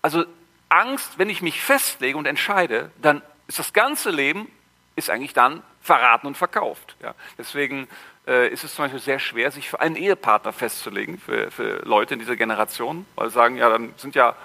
Also 0.01 0.25
Angst, 0.69 1.17
wenn 1.17 1.29
ich 1.29 1.41
mich 1.41 1.61
festlege 1.61 2.17
und 2.17 2.25
entscheide, 2.25 2.91
dann 3.01 3.21
ist 3.47 3.59
das 3.59 3.73
ganze 3.73 4.09
Leben 4.09 4.49
ist 4.95 5.09
eigentlich 5.09 5.33
dann 5.33 5.61
verraten 5.81 6.27
und 6.27 6.37
verkauft. 6.37 6.95
Ja. 7.01 7.13
Deswegen 7.37 7.87
äh, 8.27 8.47
ist 8.49 8.63
es 8.63 8.75
zum 8.75 8.85
Beispiel 8.85 9.01
sehr 9.01 9.19
schwer, 9.19 9.51
sich 9.51 9.69
für 9.69 9.79
einen 9.79 9.95
Ehepartner 9.95 10.53
festzulegen, 10.53 11.19
für, 11.19 11.51
für 11.51 11.81
Leute 11.85 12.13
in 12.13 12.19
dieser 12.19 12.35
Generation, 12.35 13.05
weil 13.15 13.29
sie 13.29 13.35
sagen, 13.35 13.57
ja, 13.57 13.69
dann 13.69 13.93
sind 13.97 14.15
ja 14.15 14.35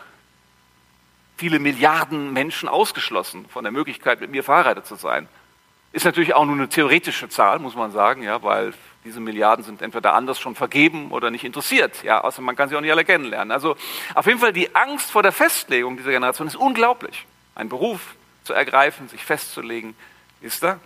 viele 1.36 1.58
Milliarden 1.58 2.32
Menschen 2.32 2.68
ausgeschlossen 2.68 3.46
von 3.48 3.64
der 3.64 3.72
Möglichkeit, 3.72 4.20
mit 4.20 4.30
mir 4.30 4.44
verheiratet 4.44 4.86
zu 4.86 4.96
sein. 4.96 5.28
Ist 5.92 6.04
natürlich 6.04 6.34
auch 6.34 6.44
nur 6.44 6.56
eine 6.56 6.68
theoretische 6.68 7.28
Zahl, 7.28 7.58
muss 7.58 7.74
man 7.74 7.92
sagen, 7.92 8.22
ja, 8.22 8.42
weil 8.42 8.74
diese 9.04 9.20
Milliarden 9.20 9.64
sind 9.64 9.82
entweder 9.82 10.14
anders 10.14 10.38
schon 10.38 10.54
vergeben 10.54 11.10
oder 11.10 11.30
nicht 11.30 11.44
interessiert. 11.44 12.02
Ja, 12.02 12.22
außer 12.22 12.42
man 12.42 12.56
kann 12.56 12.68
sie 12.68 12.76
auch 12.76 12.80
nicht 12.80 12.90
alle 12.90 13.04
kennenlernen. 13.04 13.50
Also 13.50 13.76
auf 14.14 14.26
jeden 14.26 14.38
Fall 14.38 14.52
die 14.52 14.74
Angst 14.74 15.10
vor 15.10 15.22
der 15.22 15.32
Festlegung 15.32 15.96
dieser 15.96 16.10
Generation 16.10 16.46
ist 16.46 16.56
unglaublich. 16.56 17.26
Ein 17.54 17.68
Beruf 17.68 18.14
zu 18.44 18.52
ergreifen, 18.52 19.08
sich 19.08 19.24
festzulegen, 19.24 19.94
ist 20.40 20.62
da. 20.62 20.78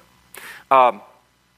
Ähm, 0.71 1.01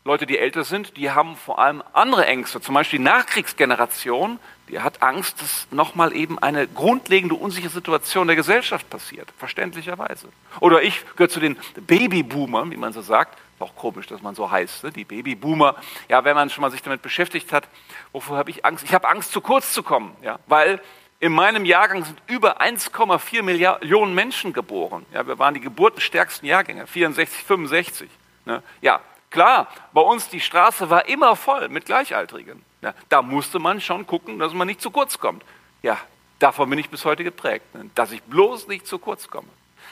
Leute, 0.05 0.25
die 0.25 0.39
älter 0.39 0.63
sind, 0.63 0.97
die 0.97 1.11
haben 1.11 1.37
vor 1.37 1.59
allem 1.59 1.83
andere 1.93 2.27
Ängste. 2.27 2.61
Zum 2.61 2.75
Beispiel 2.75 3.01
die 3.01 3.05
Nachkriegsgeneration, 3.05 4.39
die 4.69 4.79
hat 4.79 5.03
Angst, 5.03 5.43
dass 5.43 5.67
nochmal 5.73 6.15
eben 6.15 6.39
eine 6.39 6.69
grundlegende 6.69 7.35
unsichere 7.35 7.71
Situation 7.71 8.29
der 8.29 8.37
Gesellschaft 8.37 8.89
passiert. 8.89 9.29
Verständlicherweise. 9.37 10.29
Oder 10.61 10.83
ich 10.83 11.05
gehöre 11.17 11.29
zu 11.29 11.41
den 11.41 11.57
Babyboomern, 11.75 12.71
wie 12.71 12.77
man 12.77 12.93
so 12.93 13.03
sagt. 13.03 13.37
Auch 13.59 13.75
komisch, 13.75 14.07
dass 14.07 14.21
man 14.21 14.35
so 14.35 14.51
heißt, 14.51 14.85
ne? 14.85 14.93
die 14.93 15.05
Babyboomer. 15.05 15.77
Ja, 16.09 16.25
wenn 16.25 16.35
man 16.35 16.51
schon 16.51 16.63
mal 16.63 16.71
sich 16.71 16.83
damit 16.83 17.03
beschäftigt 17.03 17.53
hat, 17.53 17.69
wovor 18.13 18.37
habe 18.37 18.51
ich 18.51 18.65
Angst? 18.65 18.85
Ich 18.85 18.93
habe 18.93 19.09
Angst, 19.09 19.33
zu 19.33 19.41
kurz 19.41 19.73
zu 19.73 19.83
kommen, 19.83 20.15
ja, 20.23 20.39
weil 20.47 20.81
in 21.19 21.33
meinem 21.33 21.65
Jahrgang 21.65 22.05
sind 22.05 22.21
über 22.27 22.61
1,4 22.61 23.43
Millionen 23.43 24.15
Menschen 24.15 24.53
geboren. 24.53 25.07
Ja, 25.13 25.27
wir 25.27 25.39
waren 25.39 25.55
die 25.55 25.61
geburtenstärksten 25.61 26.47
Jahrgänge, 26.47 26.87
64, 26.87 27.43
65. 27.45 28.11
Ne? 28.45 28.63
Ja, 28.83 29.01
klar, 29.31 29.69
bei 29.93 30.03
uns 30.03 30.29
die 30.29 30.41
Straße 30.41 30.91
war 30.91 31.09
immer 31.09 31.35
voll 31.35 31.69
mit 31.71 31.87
Gleichaltrigen. 31.87 32.63
Ja, 32.83 32.93
da 33.09 33.23
musste 33.23 33.59
man 33.59 33.81
schon 33.81 34.07
gucken, 34.07 34.39
dass 34.39 34.53
man 34.53 34.67
nicht 34.67 34.83
zu 34.83 34.91
kurz 34.91 35.19
kommt. 35.19 35.43
Ja, 35.83 35.99
davon 36.39 36.69
bin 36.69 36.79
ich 36.79 36.91
bis 36.91 37.05
heute 37.07 37.25
geprägt, 37.25 37.75
ne? 37.75 37.91
dass 37.95 38.13
ich 38.13 38.23
bloß 38.23 38.69
nicht 38.69 38.87
zu 38.87 38.99
kurz 38.99 39.29
komme. 39.29 39.49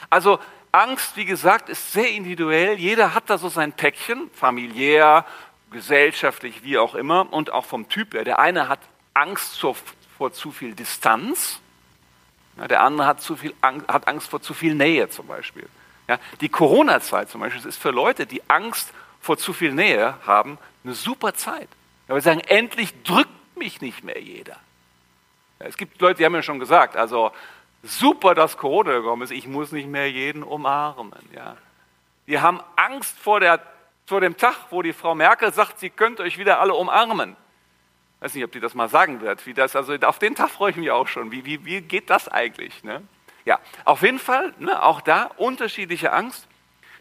Also 0.09 0.39
Angst, 0.71 1.15
wie 1.15 1.25
gesagt, 1.25 1.69
ist 1.69 1.93
sehr 1.93 2.09
individuell. 2.09 2.77
Jeder 2.77 3.13
hat 3.13 3.29
da 3.29 3.37
so 3.37 3.49
sein 3.49 3.73
Päckchen, 3.73 4.29
familiär, 4.33 5.25
gesellschaftlich, 5.71 6.63
wie 6.63 6.77
auch 6.77 6.95
immer, 6.95 7.31
und 7.31 7.51
auch 7.51 7.65
vom 7.65 7.89
Typ 7.89 8.13
her. 8.13 8.23
Der 8.23 8.39
eine 8.39 8.67
hat 8.67 8.79
Angst 9.13 9.59
vor, 9.59 9.75
vor 10.17 10.33
zu 10.33 10.51
viel 10.51 10.73
Distanz, 10.73 11.59
ja, 12.57 12.67
der 12.67 12.81
andere 12.81 13.07
hat, 13.07 13.21
zu 13.21 13.35
viel 13.35 13.53
Angst, 13.61 13.87
hat 13.87 14.07
Angst 14.07 14.29
vor 14.29 14.41
zu 14.41 14.53
viel 14.53 14.75
Nähe 14.75 15.09
zum 15.09 15.27
Beispiel. 15.27 15.67
Ja, 16.07 16.19
die 16.41 16.49
Corona-Zeit 16.49 17.29
zum 17.29 17.41
Beispiel 17.41 17.65
ist 17.65 17.81
für 17.81 17.91
Leute, 17.91 18.25
die 18.25 18.41
Angst 18.49 18.93
vor 19.19 19.37
zu 19.37 19.53
viel 19.53 19.73
Nähe 19.73 20.15
haben, 20.25 20.57
eine 20.83 20.93
super 20.93 21.33
Zeit. 21.33 21.67
Ja, 22.07 22.15
wir 22.15 22.21
sagen, 22.21 22.41
endlich 22.41 22.93
drückt 23.03 23.57
mich 23.57 23.81
nicht 23.81 24.03
mehr 24.03 24.21
jeder. 24.21 24.57
Ja, 25.59 25.65
es 25.65 25.77
gibt 25.77 25.99
Leute, 25.99 26.19
die 26.19 26.25
haben 26.25 26.35
ja 26.35 26.43
schon 26.43 26.59
gesagt, 26.59 26.95
also 26.95 27.31
super, 27.85 28.35
dass 28.35 28.57
Corona 28.57 28.91
gekommen 28.93 29.21
ist, 29.21 29.31
ich 29.31 29.47
muss 29.47 29.71
nicht 29.71 29.87
mehr 29.87 30.09
jeden 30.11 30.43
umarmen. 30.43 31.13
Ja. 31.33 31.55
Die 32.27 32.39
haben 32.39 32.59
Angst 32.75 33.17
vor, 33.17 33.39
der, 33.39 33.61
vor 34.05 34.21
dem 34.21 34.37
Tag, 34.37 34.55
wo 34.71 34.81
die 34.81 34.93
Frau 34.93 35.15
Merkel 35.15 35.53
sagt, 35.53 35.79
sie 35.79 35.89
könnt 35.89 36.19
euch 36.19 36.37
wieder 36.37 36.59
alle 36.59 36.73
umarmen. 36.73 37.35
Ich 38.17 38.25
weiß 38.25 38.35
nicht, 38.35 38.43
ob 38.43 38.51
die 38.51 38.59
das 38.59 38.73
mal 38.73 38.89
sagen 38.89 39.21
wird. 39.21 39.45
Wie 39.45 39.53
das, 39.53 39.75
also 39.75 39.93
auf 39.93 40.19
den 40.19 40.35
Tag 40.35 40.49
freue 40.49 40.71
ich 40.71 40.77
mich 40.77 40.89
auch 40.89 41.07
schon. 41.07 41.31
Wie, 41.31 41.45
wie, 41.45 41.63
wie 41.65 41.81
geht 41.81 42.09
das 42.09 42.27
eigentlich? 42.27 42.83
Ne? 42.83 43.03
Ja, 43.45 43.59
auf 43.83 44.01
jeden 44.01 44.19
Fall, 44.19 44.53
ne, 44.57 44.81
auch 44.81 45.01
da 45.01 45.25
unterschiedliche 45.37 46.11
Angst. 46.11 46.47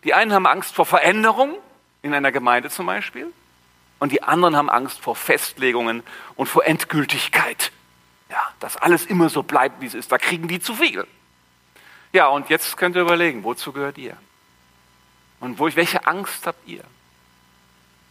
Die 0.05 0.13
einen 0.13 0.33
haben 0.35 0.47
Angst 0.47 0.75
vor 0.75 0.85
Veränderung, 0.85 1.57
in 2.03 2.13
einer 2.13 2.33
Gemeinde 2.33 2.69
zum 2.69 2.85
Beispiel, 2.85 3.33
und 3.99 4.13
die 4.13 4.23
anderen 4.23 4.55
haben 4.55 4.69
Angst 4.69 5.01
vor 5.01 5.17
Festlegungen 5.17 6.03
und 6.37 6.47
vor 6.47 6.67
Endgültigkeit 6.67 7.73
dass 8.65 8.79
alles 8.79 9.05
immer 9.05 9.29
so 9.29 9.43
bleibt, 9.43 9.83
wie 9.83 9.87
es 9.87 9.93
ist. 9.93 10.11
Da 10.11 10.17
kriegen 10.17 10.49
die 10.49 10.59
zu 10.59 10.75
viel. 10.75 11.07
Ja, 12.15 12.29
und 12.29 12.49
jetzt 12.49 12.79
könnt 12.79 12.97
ihr 12.97 13.03
überlegen, 13.03 13.45
wozu 13.45 13.73
gehört 13.73 13.99
ihr? 13.99 14.17
Und 15.39 15.59
wo, 15.59 15.69
welche 15.77 16.07
Angst 16.07 16.47
habt 16.47 16.67
ihr? 16.67 16.83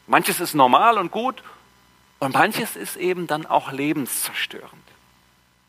Manches 0.06 0.39
ist 0.39 0.54
normal 0.54 1.00
und 1.00 1.12
gut 1.12 1.42
und 2.20 2.36
manches 2.36 2.76
ist 2.76 2.98
eben 2.98 3.26
dann 3.26 3.48
auch 3.48 3.72
lebenszerstörend. 3.72 4.84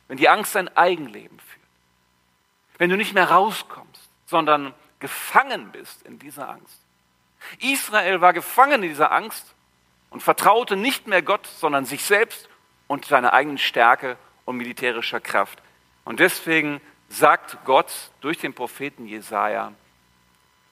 Wenn 0.09 0.18
die 0.18 0.29
Angst 0.29 0.55
dein 0.55 0.68
Eigenleben 0.77 1.38
führt. 1.38 1.66
Wenn 2.77 2.90
du 2.90 2.99
nicht 2.99 3.14
mehr 3.14 3.31
rauskommst, 3.31 4.11
sondern 4.27 4.75
gefangen 4.99 5.73
bist 5.73 6.03
in 6.03 6.18
dieser 6.18 6.51
Angst. 6.51 6.79
Israel 7.61 8.20
war 8.20 8.35
gefangen 8.35 8.83
in 8.83 8.90
dieser 8.90 9.12
Angst 9.12 9.55
und 10.11 10.23
vertraute 10.23 10.77
nicht 10.77 11.07
mehr 11.07 11.23
Gott, 11.23 11.47
sondern 11.47 11.87
sich 11.87 12.05
selbst 12.05 12.51
und 12.87 13.07
seiner 13.07 13.33
eigenen 13.33 13.57
Stärke 13.57 14.18
und 14.44 14.57
militärischer 14.57 15.20
Kraft. 15.20 15.62
Und 16.04 16.20
deswegen 16.20 16.80
sagt 17.09 17.59
Gott 17.64 17.92
durch 18.20 18.38
den 18.38 18.54
Propheten 18.54 19.07
Jesaja: 19.07 19.72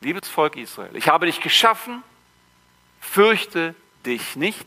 Liebes 0.00 0.28
Volk 0.28 0.56
Israel, 0.56 0.96
ich 0.96 1.08
habe 1.08 1.26
dich 1.26 1.40
geschaffen, 1.40 2.02
fürchte 3.00 3.74
dich 4.04 4.36
nicht, 4.36 4.66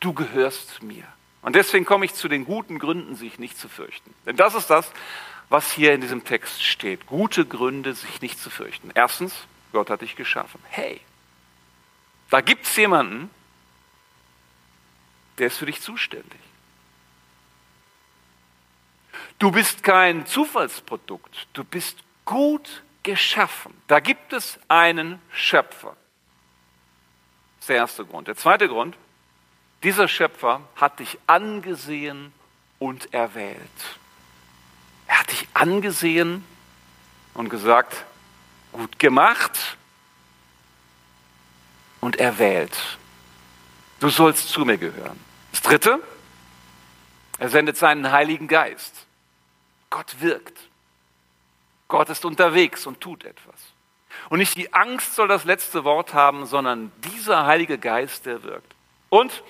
du 0.00 0.12
gehörst 0.12 0.82
mir. 0.82 1.04
Und 1.42 1.56
deswegen 1.56 1.84
komme 1.84 2.04
ich 2.04 2.14
zu 2.14 2.28
den 2.28 2.44
guten 2.44 2.78
Gründen, 2.78 3.16
sich 3.16 3.38
nicht 3.38 3.56
zu 3.56 3.68
fürchten. 3.68 4.14
Denn 4.26 4.36
das 4.36 4.54
ist 4.54 4.68
das, 4.68 4.92
was 5.48 5.72
hier 5.72 5.94
in 5.94 6.00
diesem 6.00 6.24
Text 6.24 6.62
steht. 6.62 7.06
Gute 7.06 7.46
Gründe, 7.46 7.94
sich 7.94 8.20
nicht 8.20 8.38
zu 8.38 8.50
fürchten. 8.50 8.90
Erstens, 8.94 9.34
Gott 9.72 9.88
hat 9.90 10.02
dich 10.02 10.16
geschaffen. 10.16 10.60
Hey, 10.68 11.00
da 12.28 12.40
gibt 12.40 12.66
es 12.66 12.76
jemanden, 12.76 13.30
der 15.38 15.48
ist 15.48 15.56
für 15.56 15.66
dich 15.66 15.80
zuständig. 15.80 16.40
Du 19.40 19.50
bist 19.50 19.82
kein 19.82 20.26
Zufallsprodukt, 20.26 21.48
du 21.54 21.64
bist 21.64 21.96
gut 22.26 22.82
geschaffen. 23.02 23.72
Da 23.86 23.98
gibt 23.98 24.34
es 24.34 24.60
einen 24.68 25.18
Schöpfer. 25.32 25.96
Das 27.56 27.62
ist 27.62 27.68
der 27.70 27.76
erste 27.76 28.04
Grund. 28.04 28.28
Der 28.28 28.36
zweite 28.36 28.68
Grund, 28.68 28.98
dieser 29.82 30.08
Schöpfer 30.08 30.60
hat 30.76 30.98
dich 30.98 31.18
angesehen 31.26 32.34
und 32.78 33.14
erwählt. 33.14 33.58
Er 35.06 35.20
hat 35.20 35.32
dich 35.32 35.48
angesehen 35.54 36.44
und 37.32 37.48
gesagt, 37.48 38.04
gut 38.72 38.98
gemacht 38.98 39.78
und 42.02 42.16
erwählt. 42.16 42.76
Du 44.00 44.10
sollst 44.10 44.50
zu 44.50 44.66
mir 44.66 44.76
gehören. 44.76 45.18
Das 45.52 45.62
dritte, 45.62 45.98
er 47.38 47.48
sendet 47.48 47.78
seinen 47.78 48.12
Heiligen 48.12 48.46
Geist. 48.46 49.06
Gott 49.90 50.20
wirkt. 50.20 50.58
Gott 51.88 52.08
ist 52.08 52.24
unterwegs 52.24 52.86
und 52.86 53.00
tut 53.00 53.24
etwas. 53.24 53.56
Und 54.28 54.38
nicht 54.38 54.56
die 54.56 54.72
Angst 54.72 55.14
soll 55.14 55.28
das 55.28 55.44
letzte 55.44 55.84
Wort 55.84 56.14
haben, 56.14 56.46
sondern 56.46 56.92
dieser 57.04 57.46
Heilige 57.46 57.78
Geist, 57.78 58.26
der 58.26 58.42
wirkt. 58.42 58.74
Und 59.08 59.42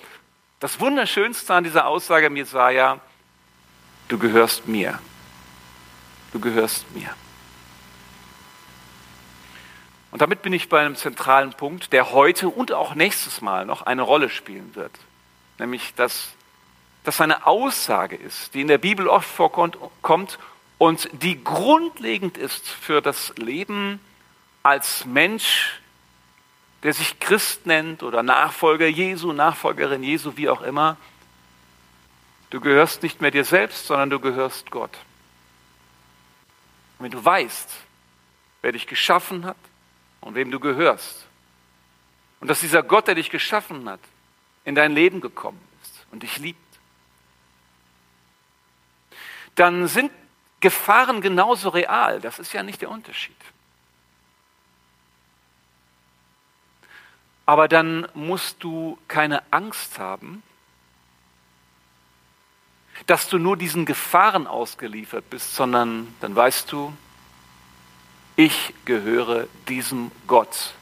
das 0.59 0.79
Wunderschönste 0.79 1.53
an 1.53 1.63
dieser 1.63 1.87
Aussage 1.87 2.27
im 2.27 2.35
Jesaja, 2.35 2.99
du 4.07 4.17
gehörst 4.17 4.67
mir. 4.67 4.99
Du 6.31 6.39
gehörst 6.39 6.89
mir. 6.95 7.09
Und 10.11 10.21
damit 10.21 10.41
bin 10.41 10.53
ich 10.53 10.67
bei 10.67 10.81
einem 10.81 10.95
zentralen 10.95 11.53
Punkt, 11.53 11.93
der 11.93 12.11
heute 12.11 12.49
und 12.49 12.73
auch 12.73 12.95
nächstes 12.95 13.41
Mal 13.41 13.65
noch 13.65 13.83
eine 13.83 14.01
Rolle 14.01 14.29
spielen 14.29 14.75
wird. 14.75 14.91
Nämlich, 15.57 15.93
dass 15.95 16.33
das 17.03 17.19
eine 17.19 17.47
Aussage 17.47 18.15
ist, 18.15 18.53
die 18.53 18.61
in 18.61 18.67
der 18.67 18.77
Bibel 18.77 19.07
oft 19.07 19.27
vorkommt 19.27 19.77
und 20.77 21.09
die 21.13 21.43
grundlegend 21.43 22.37
ist 22.37 22.67
für 22.67 23.01
das 23.01 23.33
Leben 23.37 23.99
als 24.63 25.05
Mensch, 25.05 25.79
der 26.83 26.93
sich 26.93 27.19
Christ 27.19 27.65
nennt 27.65 28.03
oder 28.03 28.23
Nachfolger 28.23 28.87
Jesu, 28.87 29.33
Nachfolgerin 29.33 30.03
Jesu, 30.03 30.33
wie 30.35 30.49
auch 30.49 30.61
immer. 30.61 30.97
Du 32.49 32.59
gehörst 32.59 33.03
nicht 33.03 33.21
mehr 33.21 33.31
dir 33.31 33.45
selbst, 33.45 33.87
sondern 33.87 34.09
du 34.09 34.19
gehörst 34.19 34.71
Gott. 34.71 34.97
Und 36.97 37.05
wenn 37.05 37.11
du 37.11 37.23
weißt, 37.23 37.69
wer 38.61 38.71
dich 38.71 38.87
geschaffen 38.87 39.45
hat 39.45 39.57
und 40.19 40.35
wem 40.35 40.51
du 40.51 40.59
gehörst, 40.59 41.25
und 42.39 42.47
dass 42.47 42.59
dieser 42.59 42.81
Gott, 42.81 43.07
der 43.07 43.15
dich 43.15 43.29
geschaffen 43.29 43.87
hat, 43.87 43.99
in 44.65 44.73
dein 44.75 44.93
Leben 44.93 45.21
gekommen 45.21 45.61
ist 45.83 46.05
und 46.11 46.23
dich 46.23 46.39
liebt, 46.39 46.59
dann 49.55 49.87
sind 49.87 50.11
Gefahren 50.59 51.21
genauso 51.21 51.69
real. 51.69 52.21
Das 52.21 52.39
ist 52.39 52.53
ja 52.53 52.63
nicht 52.63 52.81
der 52.81 52.89
Unterschied. 52.89 53.35
Aber 57.45 57.67
dann 57.67 58.07
musst 58.13 58.63
du 58.63 58.97
keine 59.07 59.43
Angst 59.51 59.99
haben, 59.99 60.43
dass 63.07 63.27
du 63.27 63.39
nur 63.39 63.57
diesen 63.57 63.85
Gefahren 63.85 64.47
ausgeliefert 64.47 65.29
bist, 65.29 65.55
sondern 65.55 66.13
dann 66.21 66.35
weißt 66.35 66.71
du, 66.71 66.95
ich 68.35 68.73
gehöre 68.85 69.47
diesem 69.67 70.11
Gott, 70.27 70.73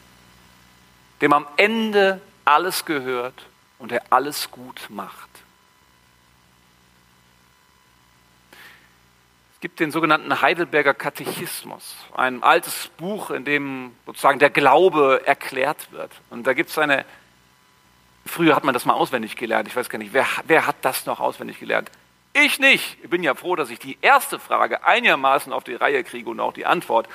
dem 1.20 1.32
am 1.32 1.46
Ende 1.56 2.20
alles 2.44 2.84
gehört 2.84 3.46
und 3.78 3.90
der 3.90 4.04
alles 4.10 4.50
gut 4.50 4.86
macht. 4.90 5.28
Gibt 9.60 9.78
den 9.78 9.90
sogenannten 9.90 10.40
Heidelberger 10.40 10.94
Katechismus, 10.94 11.94
ein 12.16 12.42
altes 12.42 12.90
Buch, 12.96 13.30
in 13.30 13.44
dem 13.44 13.92
sozusagen 14.06 14.38
der 14.38 14.50
Glaube 14.50 15.22
erklärt 15.26 15.92
wird. 15.92 16.10
Und 16.30 16.46
da 16.46 16.54
gibt 16.54 16.70
es 16.70 16.78
eine, 16.78 17.04
früher 18.24 18.56
hat 18.56 18.64
man 18.64 18.72
das 18.72 18.86
mal 18.86 18.94
auswendig 18.94 19.36
gelernt, 19.36 19.68
ich 19.68 19.76
weiß 19.76 19.90
gar 19.90 19.98
nicht, 19.98 20.14
wer, 20.14 20.26
wer 20.46 20.66
hat 20.66 20.76
das 20.82 21.04
noch 21.04 21.20
auswendig 21.20 21.60
gelernt? 21.60 21.90
Ich 22.32 22.58
nicht. 22.58 22.96
Ich 23.02 23.10
bin 23.10 23.22
ja 23.22 23.34
froh, 23.34 23.56
dass 23.56 23.70
ich 23.70 23.80
die 23.80 23.98
erste 24.00 24.38
Frage 24.38 24.84
einigermaßen 24.84 25.52
auf 25.52 25.64
die 25.64 25.74
Reihe 25.74 26.04
kriege 26.04 26.30
und 26.30 26.40
auch 26.40 26.52
die 26.52 26.64
Antwort. 26.64 27.08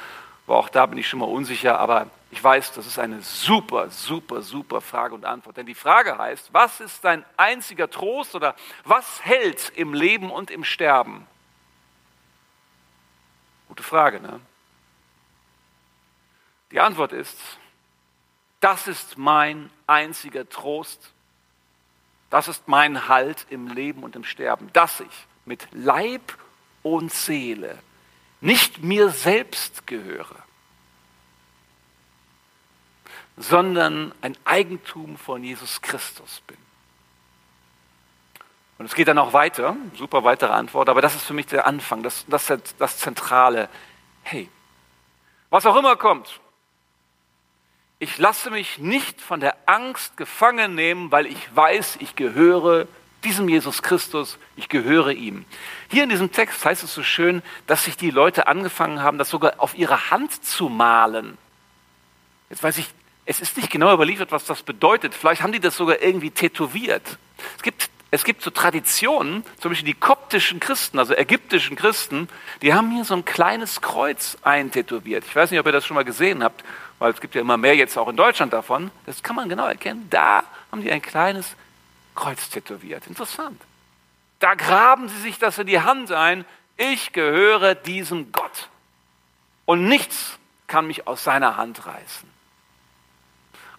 Aber 0.46 0.58
auch 0.58 0.70
da 0.70 0.86
bin 0.86 1.00
ich 1.00 1.08
schon 1.08 1.20
mal 1.20 1.26
unsicher, 1.26 1.80
aber 1.80 2.08
ich 2.32 2.44
weiß, 2.44 2.74
das 2.74 2.86
ist 2.86 3.00
eine 3.00 3.22
super, 3.22 3.90
super, 3.90 4.42
super 4.42 4.82
Frage 4.82 5.16
und 5.16 5.26
Antwort. 5.26 5.58
Denn 5.58 5.66
die 5.66 5.74
Frage 5.74 6.18
heißt, 6.18 6.50
was 6.52 6.82
ist 6.82 7.04
dein 7.06 7.24
einziger 7.38 7.90
Trost 7.90 8.36
oder 8.36 8.56
was 8.84 9.24
hält 9.24 9.72
im 9.76 9.94
Leben 9.94 10.30
und 10.30 10.52
im 10.52 10.66
Sterben? 10.66 11.26
Gute 13.76 13.90
Frage, 13.90 14.22
ne? 14.22 14.40
Die 16.72 16.80
Antwort 16.80 17.12
ist, 17.12 17.38
das 18.62 18.88
ist 18.88 19.18
mein 19.18 19.70
einziger 19.86 20.48
Trost, 20.48 21.12
das 22.30 22.48
ist 22.48 22.70
mein 22.70 23.10
Halt 23.10 23.46
im 23.50 23.68
Leben 23.68 24.04
und 24.04 24.16
im 24.16 24.24
Sterben, 24.24 24.72
dass 24.72 25.02
ich 25.02 25.28
mit 25.44 25.68
Leib 25.74 26.38
und 26.84 27.12
Seele 27.12 27.78
nicht 28.40 28.82
mir 28.82 29.10
selbst 29.10 29.86
gehöre, 29.86 30.42
sondern 33.36 34.14
ein 34.22 34.38
Eigentum 34.46 35.18
von 35.18 35.44
Jesus 35.44 35.82
Christus 35.82 36.42
bin. 36.48 36.58
Und 38.78 38.86
es 38.86 38.96
geht 38.96 39.08
dann 39.08 39.18
auch 39.18 39.34
weiter, 39.34 39.78
super 39.96 40.24
weitere 40.24 40.52
Antwort, 40.52 40.90
aber 40.90 41.02
das 41.02 41.16
ist 41.16 41.24
für 41.24 41.34
mich 41.34 41.46
der 41.46 41.66
Anfang, 41.66 42.04
das, 42.04 42.26
das, 42.28 42.52
das 42.78 42.98
Zentrale. 42.98 43.70
Hey, 44.24 44.50
was 45.50 45.66
auch 45.66 45.78
immer 45.78 45.96
kommt, 45.96 46.42
ich 48.00 48.18
lasse 48.18 48.52
mich 48.52 48.78
nicht 48.78 49.22
von 49.22 49.40
der 49.40 49.56
Angst 49.66 50.18
gefangen 50.18 50.76
nehmen, 50.76 51.12
weil 51.12 51.26
ich 51.26 51.56
weiß, 51.56 51.98
ich 52.02 52.16
gehöre 52.16 52.88
diesem 53.24 53.50
Jesus 53.50 53.82
Christus, 53.82 54.38
ich 54.56 54.70
gehöre 54.70 55.12
ihm. 55.12 55.46
Hier 55.90 56.04
in 56.04 56.10
diesem 56.10 56.32
Text 56.32 56.64
heißt 56.64 56.84
es 56.84 56.94
so 56.94 57.04
schön, 57.04 57.42
dass 57.68 57.86
sich 57.86 57.98
die 57.98 58.12
Leute 58.12 58.48
angefangen 58.48 59.02
haben, 59.02 59.18
das 59.18 59.30
sogar 59.30 59.54
auf 59.58 59.76
ihre 59.78 60.12
Hand 60.12 60.46
zu 60.46 60.70
malen. 60.70 61.38
Jetzt 62.50 62.62
weiß 62.62 62.78
ich, 62.78 62.88
es 63.26 63.40
ist 63.40 63.58
nicht 63.58 63.72
genau 63.72 63.92
überliefert, 63.94 64.32
was 64.32 64.46
das 64.46 64.62
bedeutet. 64.62 65.16
Vielleicht 65.16 65.42
haben 65.42 65.54
die 65.54 65.60
das 65.60 65.76
sogar 65.76 66.02
irgendwie 66.02 66.30
tätowiert. 66.30 67.18
Es 67.58 67.64
gibt 67.64 67.90
es 68.16 68.24
gibt 68.24 68.42
so 68.42 68.50
Traditionen, 68.50 69.44
zum 69.60 69.72
Beispiel 69.72 69.88
die 69.88 70.00
koptischen 70.00 70.62
Christen, 70.62 71.00
also 71.00 71.14
ägyptischen 71.14 71.76
Christen, 71.76 72.30
die 72.62 72.74
haben 72.74 72.90
hier 72.92 73.04
so 73.04 73.14
ein 73.14 73.26
kleines 73.26 73.82
Kreuz 73.82 74.38
eintätowiert. 74.42 75.26
Ich 75.28 75.36
weiß 75.36 75.52
nicht, 75.52 75.60
ob 75.60 75.66
ihr 75.66 75.74
das 75.74 75.86
schon 75.86 75.96
mal 75.96 76.06
gesehen 76.06 76.42
habt, 76.42 76.64
weil 76.98 77.12
es 77.12 77.20
gibt 77.20 77.36
ja 77.36 77.42
immer 77.42 77.58
mehr 77.58 77.76
jetzt 77.76 77.98
auch 77.98 78.08
in 78.08 78.16
Deutschland 78.16 78.54
davon. 78.54 78.90
Das 79.06 79.22
kann 79.22 79.36
man 79.36 79.50
genau 79.50 79.68
erkennen. 79.68 80.08
Da 80.10 80.44
haben 80.72 80.82
die 80.82 80.92
ein 80.92 81.02
kleines 81.02 81.58
Kreuz 82.16 82.50
tätowiert. 82.50 83.06
Interessant. 83.08 83.62
Da 84.40 84.56
graben 84.56 85.10
sie 85.10 85.20
sich 85.20 85.38
das 85.38 85.58
in 85.58 85.68
die 85.68 85.82
Hand 85.82 86.12
ein. 86.14 86.46
Ich 86.78 87.12
gehöre 87.12 87.76
diesem 87.76 88.32
Gott. 88.32 88.70
Und 89.66 89.90
nichts 89.90 90.40
kann 90.68 90.88
mich 90.88 91.06
aus 91.06 91.26
seiner 91.26 91.58
Hand 91.58 91.86
reißen. 91.86 92.35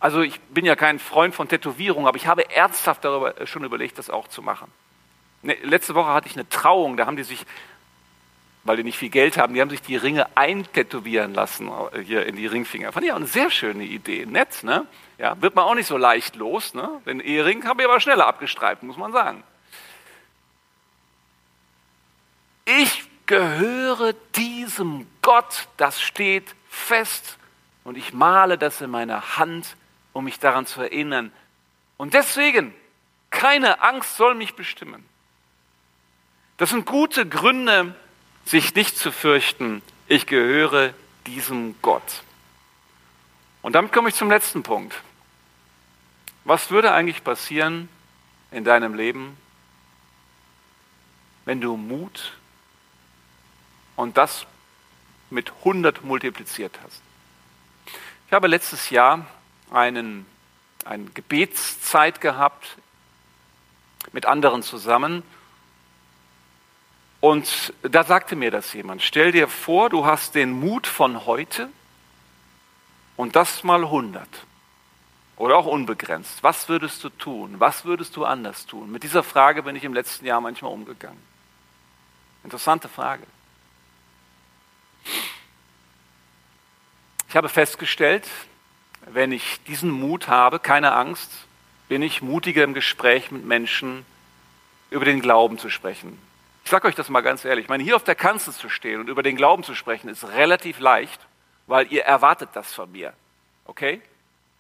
Also 0.06 0.20
ich 0.20 0.40
bin 0.40 0.64
ja 0.64 0.76
kein 0.76 1.00
Freund 1.00 1.34
von 1.34 1.48
Tätowierung, 1.48 2.06
aber 2.06 2.16
ich 2.16 2.28
habe 2.28 2.48
ernsthaft 2.48 3.04
darüber 3.04 3.40
äh, 3.40 3.46
schon 3.48 3.64
überlegt, 3.64 3.98
das 3.98 4.08
auch 4.08 4.28
zu 4.28 4.40
machen. 4.40 4.70
Ne, 5.42 5.56
letzte 5.64 5.96
Woche 5.96 6.10
hatte 6.10 6.28
ich 6.28 6.36
eine 6.36 6.48
Trauung, 6.48 6.96
da 6.96 7.06
haben 7.06 7.16
die 7.16 7.24
sich, 7.24 7.44
weil 8.62 8.76
die 8.76 8.84
nicht 8.84 8.98
viel 8.98 9.08
Geld 9.08 9.36
haben, 9.36 9.54
die 9.54 9.60
haben 9.60 9.68
sich 9.68 9.82
die 9.82 9.96
Ringe 9.96 10.28
eintätowieren 10.36 11.34
lassen 11.34 11.68
äh, 11.92 12.02
hier 12.02 12.24
in 12.24 12.36
die 12.36 12.46
Ringfinger. 12.46 12.92
Fand 12.92 13.04
ich 13.04 13.10
auch 13.10 13.16
eine 13.16 13.26
sehr 13.26 13.50
schöne 13.50 13.82
Idee, 13.82 14.26
nett, 14.26 14.62
ne? 14.62 14.86
Ja, 15.18 15.42
wird 15.42 15.56
man 15.56 15.64
auch 15.64 15.74
nicht 15.74 15.88
so 15.88 15.96
leicht 15.96 16.36
los, 16.36 16.72
ne? 16.72 16.88
Den 17.04 17.18
Ehering 17.18 17.66
habe 17.66 17.82
ich 17.82 17.88
aber 17.88 17.98
schneller 17.98 18.28
abgestreift, 18.28 18.84
muss 18.84 18.96
man 18.96 19.10
sagen. 19.10 19.42
Ich 22.64 23.02
gehöre 23.26 24.12
diesem 24.36 25.08
Gott, 25.22 25.66
das 25.76 26.00
steht 26.00 26.54
fest 26.68 27.38
und 27.82 27.98
ich 27.98 28.12
male 28.12 28.56
das 28.56 28.80
in 28.80 28.90
meiner 28.90 29.36
Hand 29.36 29.74
um 30.16 30.24
mich 30.24 30.38
daran 30.38 30.64
zu 30.64 30.80
erinnern. 30.80 31.30
Und 31.98 32.14
deswegen, 32.14 32.74
keine 33.28 33.82
Angst 33.82 34.16
soll 34.16 34.34
mich 34.34 34.54
bestimmen. 34.54 35.06
Das 36.56 36.70
sind 36.70 36.86
gute 36.86 37.28
Gründe, 37.28 37.94
sich 38.46 38.74
nicht 38.74 38.96
zu 38.96 39.12
fürchten. 39.12 39.82
Ich 40.06 40.26
gehöre 40.26 40.94
diesem 41.26 41.74
Gott. 41.82 42.22
Und 43.60 43.74
damit 43.74 43.92
komme 43.92 44.08
ich 44.08 44.14
zum 44.14 44.30
letzten 44.30 44.62
Punkt. 44.62 44.94
Was 46.44 46.70
würde 46.70 46.92
eigentlich 46.92 47.22
passieren 47.22 47.90
in 48.50 48.64
deinem 48.64 48.94
Leben, 48.94 49.36
wenn 51.44 51.60
du 51.60 51.76
Mut 51.76 52.32
und 53.96 54.16
das 54.16 54.46
mit 55.28 55.52
100 55.58 56.04
multipliziert 56.04 56.78
hast? 56.82 57.02
Ich 58.28 58.32
habe 58.32 58.48
letztes 58.48 58.88
Jahr 58.88 59.26
einen, 59.70 60.26
eine 60.84 61.04
Gebetszeit 61.06 62.20
gehabt 62.20 62.76
mit 64.12 64.26
anderen 64.26 64.62
zusammen. 64.62 65.22
Und 67.20 67.72
da 67.82 68.04
sagte 68.04 68.36
mir 68.36 68.50
das 68.50 68.72
jemand, 68.72 69.02
stell 69.02 69.32
dir 69.32 69.48
vor, 69.48 69.90
du 69.90 70.06
hast 70.06 70.34
den 70.34 70.52
Mut 70.52 70.86
von 70.86 71.26
heute 71.26 71.68
und 73.16 73.36
das 73.36 73.64
mal 73.64 73.82
100 73.82 74.28
oder 75.36 75.56
auch 75.56 75.66
unbegrenzt. 75.66 76.42
Was 76.42 76.68
würdest 76.68 77.02
du 77.04 77.08
tun? 77.08 77.56
Was 77.58 77.84
würdest 77.84 78.16
du 78.16 78.24
anders 78.24 78.66
tun? 78.66 78.90
Mit 78.90 79.02
dieser 79.02 79.22
Frage 79.22 79.62
bin 79.62 79.76
ich 79.76 79.84
im 79.84 79.94
letzten 79.94 80.24
Jahr 80.24 80.40
manchmal 80.40 80.72
umgegangen. 80.72 81.20
Interessante 82.44 82.88
Frage. 82.88 83.24
Ich 87.28 87.36
habe 87.36 87.48
festgestellt, 87.48 88.26
wenn 89.06 89.32
ich 89.32 89.62
diesen 89.64 89.90
Mut 89.90 90.28
habe, 90.28 90.58
keine 90.58 90.92
Angst, 90.92 91.30
bin 91.88 92.02
ich 92.02 92.22
mutiger 92.22 92.64
im 92.64 92.74
Gespräch 92.74 93.30
mit 93.30 93.44
Menschen 93.44 94.04
über 94.90 95.04
den 95.04 95.20
Glauben 95.20 95.58
zu 95.58 95.70
sprechen. 95.70 96.18
Ich 96.64 96.70
sage 96.70 96.88
euch 96.88 96.96
das 96.96 97.08
mal 97.08 97.20
ganz 97.20 97.44
ehrlich, 97.44 97.64
ich 97.64 97.68
meine, 97.68 97.84
hier 97.84 97.94
auf 97.94 98.04
der 98.04 98.16
Kanzel 98.16 98.52
zu 98.52 98.68
stehen 98.68 99.00
und 99.00 99.08
über 99.08 99.22
den 99.22 99.36
Glauben 99.36 99.62
zu 99.62 99.74
sprechen, 99.74 100.08
ist 100.08 100.26
relativ 100.28 100.80
leicht, 100.80 101.20
weil 101.68 101.90
ihr 101.92 102.02
erwartet 102.02 102.50
das 102.54 102.74
von 102.74 102.90
mir. 102.90 103.12
Okay? 103.66 104.02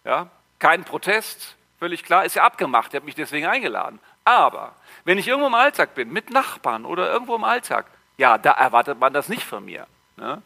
Ja? 0.04 0.30
Kein 0.60 0.84
Protest, 0.84 1.56
völlig 1.80 2.04
klar, 2.04 2.24
ist 2.24 2.36
ja 2.36 2.44
abgemacht, 2.44 2.94
ihr 2.94 2.98
habt 2.98 3.06
mich 3.06 3.16
deswegen 3.16 3.46
eingeladen. 3.46 3.98
Aber 4.24 4.76
wenn 5.04 5.18
ich 5.18 5.26
irgendwo 5.26 5.48
im 5.48 5.54
Alltag 5.54 5.94
bin, 5.94 6.12
mit 6.12 6.30
Nachbarn 6.30 6.84
oder 6.84 7.10
irgendwo 7.12 7.34
im 7.34 7.44
Alltag, 7.44 7.86
ja, 8.16 8.38
da 8.38 8.52
erwartet 8.52 8.98
man 9.00 9.12
das 9.12 9.28
nicht 9.28 9.42
von 9.42 9.64
mir. 9.64 9.86
Ne? 10.16 10.40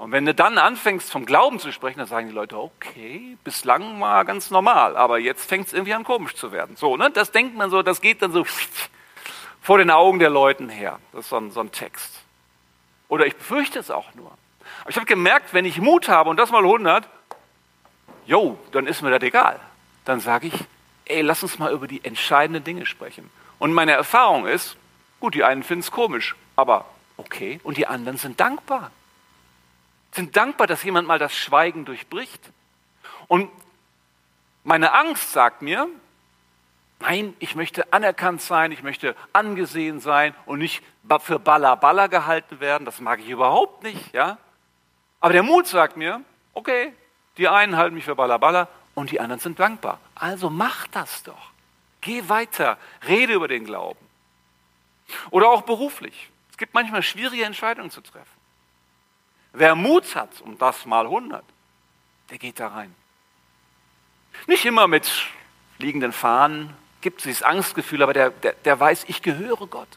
Und 0.00 0.12
wenn 0.12 0.24
du 0.24 0.34
dann 0.34 0.56
anfängst 0.56 1.12
vom 1.12 1.26
Glauben 1.26 1.58
zu 1.58 1.72
sprechen, 1.72 1.98
dann 1.98 2.08
sagen 2.08 2.28
die 2.28 2.34
Leute, 2.34 2.56
okay, 2.56 3.36
bislang 3.44 4.00
war 4.00 4.24
ganz 4.24 4.50
normal, 4.50 4.96
aber 4.96 5.18
jetzt 5.18 5.46
fängt 5.46 5.66
es 5.66 5.74
irgendwie 5.74 5.92
an 5.92 6.04
komisch 6.04 6.34
zu 6.34 6.52
werden. 6.52 6.74
So, 6.76 6.96
ne? 6.96 7.10
Das 7.10 7.32
denkt 7.32 7.54
man 7.54 7.68
so, 7.68 7.82
das 7.82 8.00
geht 8.00 8.22
dann 8.22 8.32
so 8.32 8.46
vor 9.60 9.76
den 9.76 9.90
Augen 9.90 10.18
der 10.18 10.30
Leuten 10.30 10.70
her. 10.70 10.98
Das 11.12 11.24
ist 11.24 11.28
so 11.28 11.36
ein, 11.36 11.50
so 11.50 11.60
ein 11.60 11.70
Text. 11.70 12.14
Oder 13.08 13.26
ich 13.26 13.36
befürchte 13.36 13.78
es 13.78 13.90
auch 13.90 14.14
nur. 14.14 14.30
Aber 14.80 14.88
ich 14.88 14.96
habe 14.96 15.04
gemerkt, 15.04 15.52
wenn 15.52 15.66
ich 15.66 15.78
Mut 15.78 16.08
habe 16.08 16.30
und 16.30 16.38
das 16.38 16.50
mal 16.50 16.62
100, 16.62 17.06
jo, 18.24 18.58
dann 18.72 18.86
ist 18.86 19.02
mir 19.02 19.10
das 19.10 19.22
egal. 19.22 19.60
Dann 20.06 20.20
sage 20.20 20.46
ich, 20.46 20.54
ey, 21.04 21.20
lass 21.20 21.42
uns 21.42 21.58
mal 21.58 21.72
über 21.72 21.86
die 21.86 22.02
entscheidenden 22.02 22.64
Dinge 22.64 22.86
sprechen. 22.86 23.28
Und 23.58 23.74
meine 23.74 23.92
Erfahrung 23.92 24.46
ist, 24.46 24.78
gut, 25.20 25.34
die 25.34 25.44
einen 25.44 25.62
finden 25.62 25.80
es 25.80 25.90
komisch, 25.90 26.36
aber 26.56 26.86
okay. 27.18 27.60
Und 27.64 27.76
die 27.76 27.86
anderen 27.86 28.16
sind 28.16 28.40
dankbar. 28.40 28.90
Sind 30.12 30.36
dankbar, 30.36 30.66
dass 30.66 30.82
jemand 30.82 31.06
mal 31.06 31.18
das 31.18 31.34
Schweigen 31.34 31.84
durchbricht. 31.84 32.40
Und 33.28 33.50
meine 34.64 34.92
Angst 34.92 35.32
sagt 35.32 35.62
mir, 35.62 35.88
nein, 37.00 37.34
ich 37.38 37.54
möchte 37.54 37.92
anerkannt 37.92 38.42
sein, 38.42 38.72
ich 38.72 38.82
möchte 38.82 39.16
angesehen 39.32 40.00
sein 40.00 40.34
und 40.46 40.58
nicht 40.58 40.82
für 41.20 41.38
Baller 41.38 41.76
Baller 41.76 42.08
gehalten 42.08 42.60
werden. 42.60 42.84
Das 42.84 43.00
mag 43.00 43.20
ich 43.20 43.28
überhaupt 43.28 43.82
nicht, 43.82 44.12
ja. 44.12 44.38
Aber 45.20 45.32
der 45.32 45.42
Mut 45.42 45.66
sagt 45.66 45.96
mir, 45.96 46.22
okay, 46.54 46.92
die 47.36 47.48
einen 47.48 47.76
halten 47.76 47.94
mich 47.94 48.04
für 48.04 48.16
Baller 48.16 48.38
Baller 48.38 48.68
und 48.94 49.10
die 49.10 49.20
anderen 49.20 49.40
sind 49.40 49.58
dankbar. 49.58 49.98
Also 50.14 50.50
mach 50.50 50.86
das 50.88 51.22
doch. 51.22 51.50
Geh 52.00 52.28
weiter, 52.28 52.78
rede 53.06 53.34
über 53.34 53.48
den 53.48 53.64
Glauben. 53.64 53.98
Oder 55.30 55.48
auch 55.48 55.62
beruflich. 55.62 56.30
Es 56.50 56.56
gibt 56.56 56.74
manchmal 56.74 57.02
schwierige 57.02 57.44
Entscheidungen 57.44 57.90
zu 57.90 58.00
treffen. 58.00 58.39
Wer 59.52 59.74
Mut 59.74 60.14
hat, 60.14 60.40
um 60.42 60.58
das 60.58 60.86
mal 60.86 61.06
100, 61.06 61.44
der 62.30 62.38
geht 62.38 62.60
da 62.60 62.68
rein. 62.68 62.94
Nicht 64.46 64.64
immer 64.64 64.86
mit 64.86 65.10
fliegenden 65.76 66.12
Fahnen, 66.12 66.74
gibt 67.00 67.18
es 67.18 67.24
dieses 67.24 67.42
Angstgefühl, 67.42 68.02
aber 68.02 68.12
der, 68.12 68.30
der, 68.30 68.52
der 68.52 68.78
weiß, 68.78 69.04
ich 69.08 69.22
gehöre 69.22 69.66
Gott. 69.66 69.88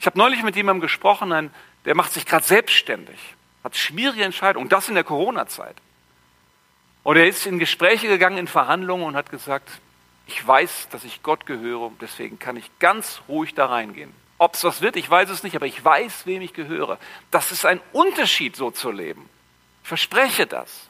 Ich 0.00 0.06
habe 0.06 0.18
neulich 0.18 0.42
mit 0.42 0.56
jemandem 0.56 0.80
gesprochen, 0.80 1.32
ein, 1.32 1.50
der 1.84 1.94
macht 1.94 2.12
sich 2.12 2.26
gerade 2.26 2.44
selbstständig, 2.44 3.18
hat 3.62 3.76
schwierige 3.76 4.24
Entscheidungen, 4.24 4.68
das 4.68 4.88
in 4.88 4.94
der 4.94 5.04
Corona-Zeit. 5.04 5.76
Und 7.04 7.16
er 7.16 7.26
ist 7.26 7.46
in 7.46 7.58
Gespräche 7.58 8.08
gegangen, 8.08 8.38
in 8.38 8.48
Verhandlungen 8.48 9.04
und 9.04 9.16
hat 9.16 9.30
gesagt, 9.30 9.68
ich 10.26 10.46
weiß, 10.46 10.88
dass 10.90 11.04
ich 11.04 11.22
Gott 11.22 11.46
gehöre 11.46 11.90
deswegen 12.00 12.38
kann 12.38 12.56
ich 12.56 12.70
ganz 12.78 13.22
ruhig 13.28 13.54
da 13.54 13.66
reingehen. 13.66 14.12
Ob 14.38 14.54
es 14.54 14.62
was 14.62 14.80
wird, 14.80 14.94
ich 14.96 15.10
weiß 15.10 15.30
es 15.30 15.42
nicht, 15.42 15.56
aber 15.56 15.66
ich 15.66 15.84
weiß, 15.84 16.24
wem 16.24 16.42
ich 16.42 16.54
gehöre. 16.54 16.98
Das 17.30 17.50
ist 17.50 17.66
ein 17.66 17.80
Unterschied, 17.92 18.54
so 18.54 18.70
zu 18.70 18.92
leben. 18.92 19.28
Ich 19.82 19.88
verspreche 19.88 20.46
das. 20.46 20.88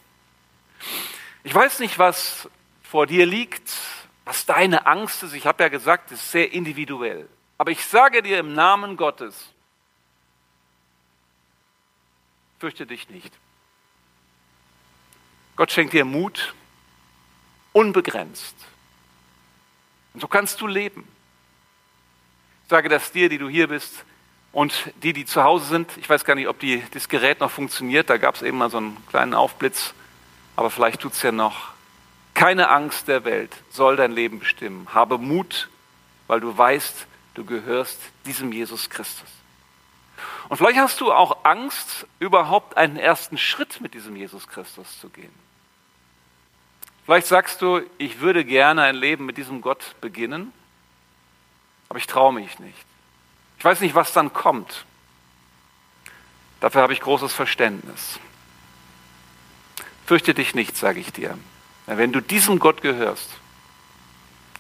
Ich 1.45 1.55
weiß 1.55 1.81
nicht, 1.81 1.99
was 1.99 2.49
vor 2.83 3.07
dir 3.07 3.25
liegt, 3.25 3.73
was 4.27 4.45
deine 4.45 4.87
Angst 4.87 5.23
ist. 5.23 5.33
Ich 5.33 5.47
habe 5.47 5.63
ja 5.63 5.71
gesagt, 5.71 6.13
es 6.13 6.23
ist 6.23 6.33
sehr 6.33 6.53
individuell. 6.53 7.27
Aber 7.57 7.71
ich 7.71 7.85
sage 7.85 8.23
dir 8.23 8.39
im 8.39 8.53
Namen 8.53 8.99
Gottes, 8.99 9.51
fürchte 12.59 12.87
dich 12.87 13.09
nicht. 13.09 13.33
Gott 15.57 15.73
schenkt 15.73 15.93
dir 15.95 16.05
Mut, 16.05 16.55
unbegrenzt. 17.73 18.55
Und 20.13 20.21
so 20.21 20.29
kannst 20.29 20.61
du 20.61 20.67
leben. 20.67 21.09
Ich 22.69 22.71
sage 22.71 22.91
das 22.91 23.13
dir, 23.13 23.31
die 23.31 23.39
du 23.39 23.49
hier 23.49 23.67
bist 23.69 24.05
und 24.53 24.93
die, 25.03 25.15
die 25.15 25.25
zu 25.25 25.43
Hause 25.43 25.65
sind. 25.65 25.97
Ich 25.97 26.11
weiß 26.11 26.27
gar 26.27 26.35
nicht, 26.35 26.49
ob 26.49 26.61
die, 26.61 26.83
das 26.91 27.09
Gerät 27.09 27.41
noch 27.41 27.51
funktioniert. 27.51 28.11
Da 28.11 28.19
gab 28.19 28.35
es 28.35 28.43
eben 28.43 28.59
mal 28.59 28.69
so 28.69 28.77
einen 28.77 28.99
kleinen 29.09 29.33
Aufblitz. 29.33 29.95
Aber 30.55 30.69
vielleicht 30.69 31.01
tut 31.01 31.15
es 31.15 31.23
ja 31.23 31.33
noch. 31.33 31.71
Keine 32.35 32.69
Angst 32.69 33.09
der 33.09 33.25
Welt 33.25 33.57
soll 33.71 33.97
dein 33.97 34.13
Leben 34.13 34.39
bestimmen. 34.39 34.87
Habe 34.93 35.17
Mut, 35.17 35.71
weil 36.27 36.41
du 36.41 36.59
weißt, 36.59 37.07
du 37.33 37.47
gehörst 37.47 37.99
diesem 38.27 38.53
Jesus 38.53 38.91
Christus. 38.91 39.31
Und 40.51 40.59
vielleicht 40.59 40.79
hast 40.79 41.01
du 41.01 41.11
auch 41.11 41.47
Angst, 41.47 42.07
überhaupt 42.19 42.77
einen 42.77 42.99
ersten 42.99 43.39
Schritt 43.39 43.81
mit 43.81 43.95
diesem 43.95 44.15
Jesus 44.15 44.47
Christus 44.47 45.01
zu 45.01 45.09
gehen. 45.09 45.33
Vielleicht 47.07 47.29
sagst 47.29 47.63
du, 47.63 47.81
ich 47.97 48.21
würde 48.21 48.45
gerne 48.45 48.83
ein 48.83 48.95
Leben 48.95 49.25
mit 49.25 49.39
diesem 49.39 49.63
Gott 49.63 49.95
beginnen, 50.03 50.53
aber 51.89 51.99
ich 51.99 52.07
traue 52.07 52.33
mich 52.33 52.59
nicht. 52.59 52.87
Ich 53.59 53.65
weiß 53.65 53.81
nicht, 53.81 53.95
was 53.95 54.13
dann 54.13 54.33
kommt. 54.33 54.85
Dafür 56.61 56.83
habe 56.83 56.93
ich 56.93 57.01
großes 57.01 57.33
Verständnis. 57.33 58.19
Fürchte 60.07 60.35
dich 60.35 60.55
nicht, 60.55 60.77
sage 60.77 61.01
ich 61.01 61.13
dir. 61.13 61.39
Wenn 61.87 62.13
du 62.13 62.21
diesem 62.21 62.59
Gott 62.59 62.83
gehörst, 62.83 63.29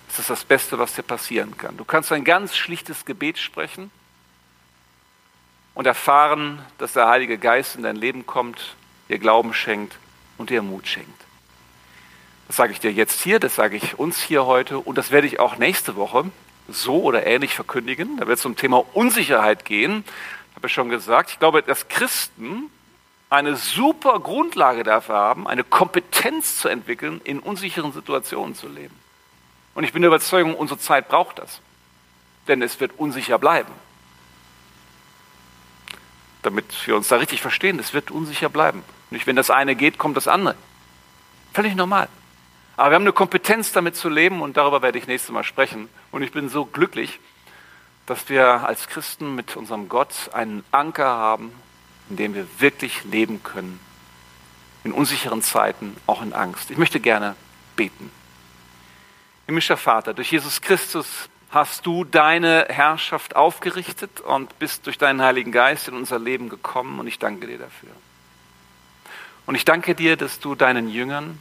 ist 0.09 0.19
das 0.19 0.27
das 0.27 0.45
Beste, 0.45 0.79
was 0.79 0.95
dir 0.95 1.03
passieren 1.03 1.57
kann. 1.57 1.77
Du 1.77 1.85
kannst 1.85 2.13
ein 2.13 2.25
ganz 2.25 2.57
schlichtes 2.57 3.05
Gebet 3.05 3.39
sprechen 3.39 3.91
und 5.75 5.87
erfahren, 5.87 6.65
dass 6.79 6.95
der 6.95 7.09
Heilige 7.09 7.39
Geist 7.39 7.77
in 7.77 7.83
dein 7.83 7.97
Leben 7.97 8.27
kommt, 8.27 8.77
dir 9.09 9.19
Glauben 9.19 9.55
schenkt 9.55 9.97
und 10.39 10.51
dir 10.51 10.63
Mut 10.63 10.87
schenkt. 10.87 11.25
Das 12.47 12.57
sage 12.57 12.73
ich 12.73 12.81
dir 12.81 12.93
jetzt 12.93 13.21
hier, 13.21 13.39
das 13.39 13.55
sage 13.55 13.77
ich 13.77 13.99
uns 13.99 14.21
hier 14.23 14.47
heute 14.47 14.79
und 14.79 14.97
das 14.97 15.11
werde 15.11 15.27
ich 15.27 15.39
auch 15.39 15.59
nächste 15.59 15.97
Woche 15.97 16.31
so 16.69 17.03
oder 17.03 17.27
ähnlich 17.27 17.55
verkündigen. 17.55 18.19
Da 18.19 18.27
wird 18.27 18.37
es 18.37 18.43
zum 18.43 18.57
Thema 18.57 18.85
Unsicherheit 18.95 19.65
gehen. 19.65 20.05
Ich 20.51 20.57
habe 20.57 20.67
ja 20.67 20.69
schon 20.69 20.89
gesagt, 20.89 21.31
ich 21.31 21.39
glaube, 21.39 21.63
dass 21.63 21.89
Christen 21.89 22.71
eine 23.31 23.57
super 23.57 24.21
Grundlage 24.21 24.85
dafür 24.85 25.17
haben, 25.17 25.47
eine 25.47 25.65
Kompetenz 25.65 26.59
zu 26.59 26.69
entwickeln, 26.69 27.21
in 27.25 27.41
unsicheren 27.41 27.93
Situationen 27.93 28.55
zu 28.55 28.69
leben. 28.69 28.95
Und 29.75 29.85
ich 29.85 29.93
bin 29.93 30.03
der 30.03 30.09
Überzeugung, 30.09 30.55
unsere 30.55 30.79
Zeit 30.79 31.09
braucht 31.09 31.39
das. 31.39 31.61
Denn 32.49 32.63
es 32.63 32.81
wird 32.81 32.99
unsicher 32.99 33.39
bleiben. 33.39 33.73
Damit 36.43 36.65
wir 36.87 36.97
uns 36.97 37.09
da 37.09 37.17
richtig 37.17 37.43
verstehen, 37.43 37.79
es 37.79 37.93
wird 37.93 38.11
unsicher 38.11 38.49
bleiben. 38.49 38.83
Nicht, 39.11 39.27
wenn 39.27 39.37
das 39.37 39.51
eine 39.51 39.77
geht, 39.77 39.99
kommt 39.99 40.17
das 40.17 40.29
andere. 40.29 40.55
Völlig 41.53 41.75
normal. 41.75 42.09
Aber 42.77 42.91
wir 42.91 42.95
haben 42.95 43.03
eine 43.03 43.13
Kompetenz, 43.13 43.73
damit 43.73 43.97
zu 43.97 44.09
leben 44.09 44.41
und 44.41 44.57
darüber 44.57 44.83
werde 44.83 44.99
ich 44.99 45.07
nächstes 45.07 45.33
Mal 45.33 45.45
sprechen. 45.45 45.89
Und 46.11 46.23
ich 46.23 46.33
bin 46.33 46.49
so 46.49 46.65
glücklich, 46.65 47.21
dass 48.07 48.29
wir 48.29 48.67
als 48.67 48.89
Christen 48.89 49.35
mit 49.35 49.57
unserem 49.57 49.89
Gott 49.89 50.31
einen 50.33 50.65
Anker 50.71 51.07
haben, 51.07 51.53
in 52.09 52.17
dem 52.17 52.35
wir 52.35 52.47
wirklich 52.59 53.05
leben 53.05 53.43
können. 53.43 53.81
In 54.85 54.93
unsicheren 54.93 55.43
Zeiten, 55.43 55.97
auch 56.07 56.23
in 56.23 56.33
Angst. 56.33 56.71
Ich 56.71 56.79
möchte 56.79 57.01
gerne 57.01 57.37
beten. 57.77 58.11
Himmlischer 59.47 59.77
Vater, 59.77 60.15
durch 60.15 60.33
Jesus 60.33 60.61
Christus 60.61 61.29
hast 61.51 61.87
du 61.87 62.05
deine 62.05 62.67
Herrschaft 62.69 63.37
aufgerichtet 63.37 64.21
und 64.21 64.59
bist 64.59 64.87
durch 64.87 64.99
deinen 64.99 65.23
Heiligen 65.23 65.53
Geist 65.53 65.89
in 65.89 65.95
unser 65.95 66.19
Leben 66.19 66.49
gekommen 66.49 67.01
und 67.01 67.07
ich 67.07 67.19
danke 67.19 67.47
dir 67.47 67.59
dafür. 67.59 67.91
Und 69.47 69.55
ich 69.55 69.65
danke 69.65 69.95
dir, 69.95 70.17
dass 70.17 70.41
du 70.41 70.55
deinen 70.55 70.89
Jüngern 70.89 71.39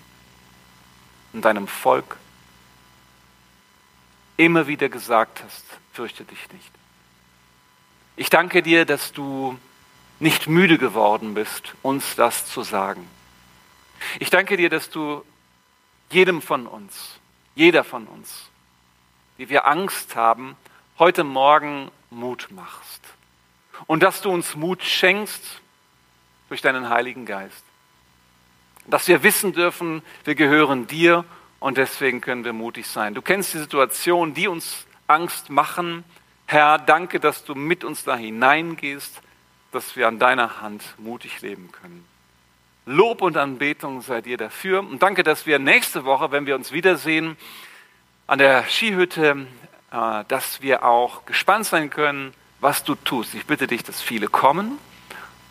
und 1.34 1.44
deinem 1.44 1.68
Volk 1.68 2.18
immer 4.38 4.68
wieder 4.68 4.90
gesagt 4.90 5.44
hast, 5.44 5.66
fürchte 5.94 6.24
dich 6.24 6.52
nicht. 6.52 6.72
Ich 8.16 8.30
danke 8.30 8.64
dir, 8.64 8.86
dass 8.86 9.12
du 9.12 9.58
nicht 10.20 10.48
müde 10.48 10.78
geworden 10.78 11.34
bist, 11.34 11.76
uns 11.82 12.16
das 12.16 12.46
zu 12.48 12.64
sagen. 12.64 13.08
Ich 14.20 14.30
danke 14.30 14.58
dir, 14.58 14.70
dass 14.70 14.90
du 14.90 15.24
jedem 16.10 16.42
von 16.42 16.68
uns, 16.68 17.20
jeder 17.56 17.84
von 17.84 18.08
uns, 18.08 18.48
wie 19.38 19.50
wir 19.50 19.68
Angst 19.68 20.16
haben, 20.16 20.56
heute 20.98 21.24
Morgen 21.24 21.92
Mut 22.10 22.48
machst. 22.52 23.02
Und 23.86 24.02
dass 24.02 24.22
du 24.22 24.32
uns 24.32 24.56
Mut 24.56 24.84
schenkst 24.84 25.62
durch 26.48 26.62
deinen 26.62 26.90
Heiligen 26.90 27.26
Geist 27.26 27.64
dass 28.88 29.08
wir 29.08 29.24
wissen 29.24 29.54
dürfen, 29.54 30.02
wir 30.24 30.36
gehören 30.36 30.88
dir 30.88 31.26
und 31.60 31.78
deswegen 31.78 32.22
können 32.22 32.44
wir 32.44 32.54
mutig 32.54 32.88
sein. 32.88 33.14
Du 33.14 33.22
kennst 33.22 33.54
die 33.54 33.60
Situationen, 33.60 34.34
die 34.34 34.48
uns 34.48 34.86
Angst 35.08 35.50
machen. 35.50 36.04
Herr, 36.46 36.78
danke, 36.78 37.20
dass 37.20 37.44
du 37.46 37.56
mit 37.56 37.84
uns 37.84 38.04
da 38.04 38.16
hineingehst, 38.16 39.22
dass 39.72 39.96
wir 39.96 40.08
an 40.08 40.20
deiner 40.20 40.62
Hand 40.62 40.84
mutig 40.98 41.42
leben 41.42 41.72
können. 41.72 42.06
Lob 42.86 43.22
und 43.22 43.36
Anbetung 43.36 44.02
sei 44.02 44.22
dir 44.22 44.38
dafür. 44.38 44.80
Und 44.80 45.02
danke, 45.02 45.24
dass 45.24 45.46
wir 45.46 45.60
nächste 45.60 46.06
Woche, 46.06 46.32
wenn 46.32 46.46
wir 46.46 46.56
uns 46.56 46.72
wiedersehen, 46.72 47.36
an 48.28 48.40
der 48.40 48.64
Skihütte, 48.64 49.48
äh, 49.92 50.24
dass 50.28 50.62
wir 50.62 50.84
auch 50.84 51.26
gespannt 51.26 51.66
sein 51.66 51.90
können, 51.90 52.34
was 52.60 52.84
du 52.84 52.96
tust. 52.96 53.34
Ich 53.34 53.46
bitte 53.46 53.68
dich, 53.68 53.84
dass 53.84 54.02
viele 54.02 54.28
kommen 54.28 54.78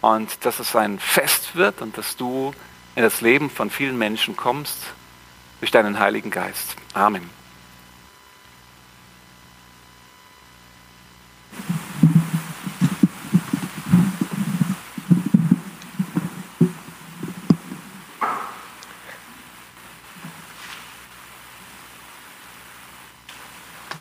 und 0.00 0.44
dass 0.44 0.60
es 0.60 0.74
ein 0.76 0.98
Fest 0.98 1.56
wird 1.56 1.82
und 1.82 1.98
dass 1.98 2.16
du 2.16 2.52
in 2.94 3.02
das 3.02 3.20
Leben 3.20 3.50
von 3.50 3.70
vielen 3.70 3.98
Menschen 3.98 4.36
kommst 4.36 4.78
durch 5.60 5.70
deinen 5.70 5.98
Heiligen 5.98 6.30
Geist. 6.30 6.76
Amen. 6.94 7.35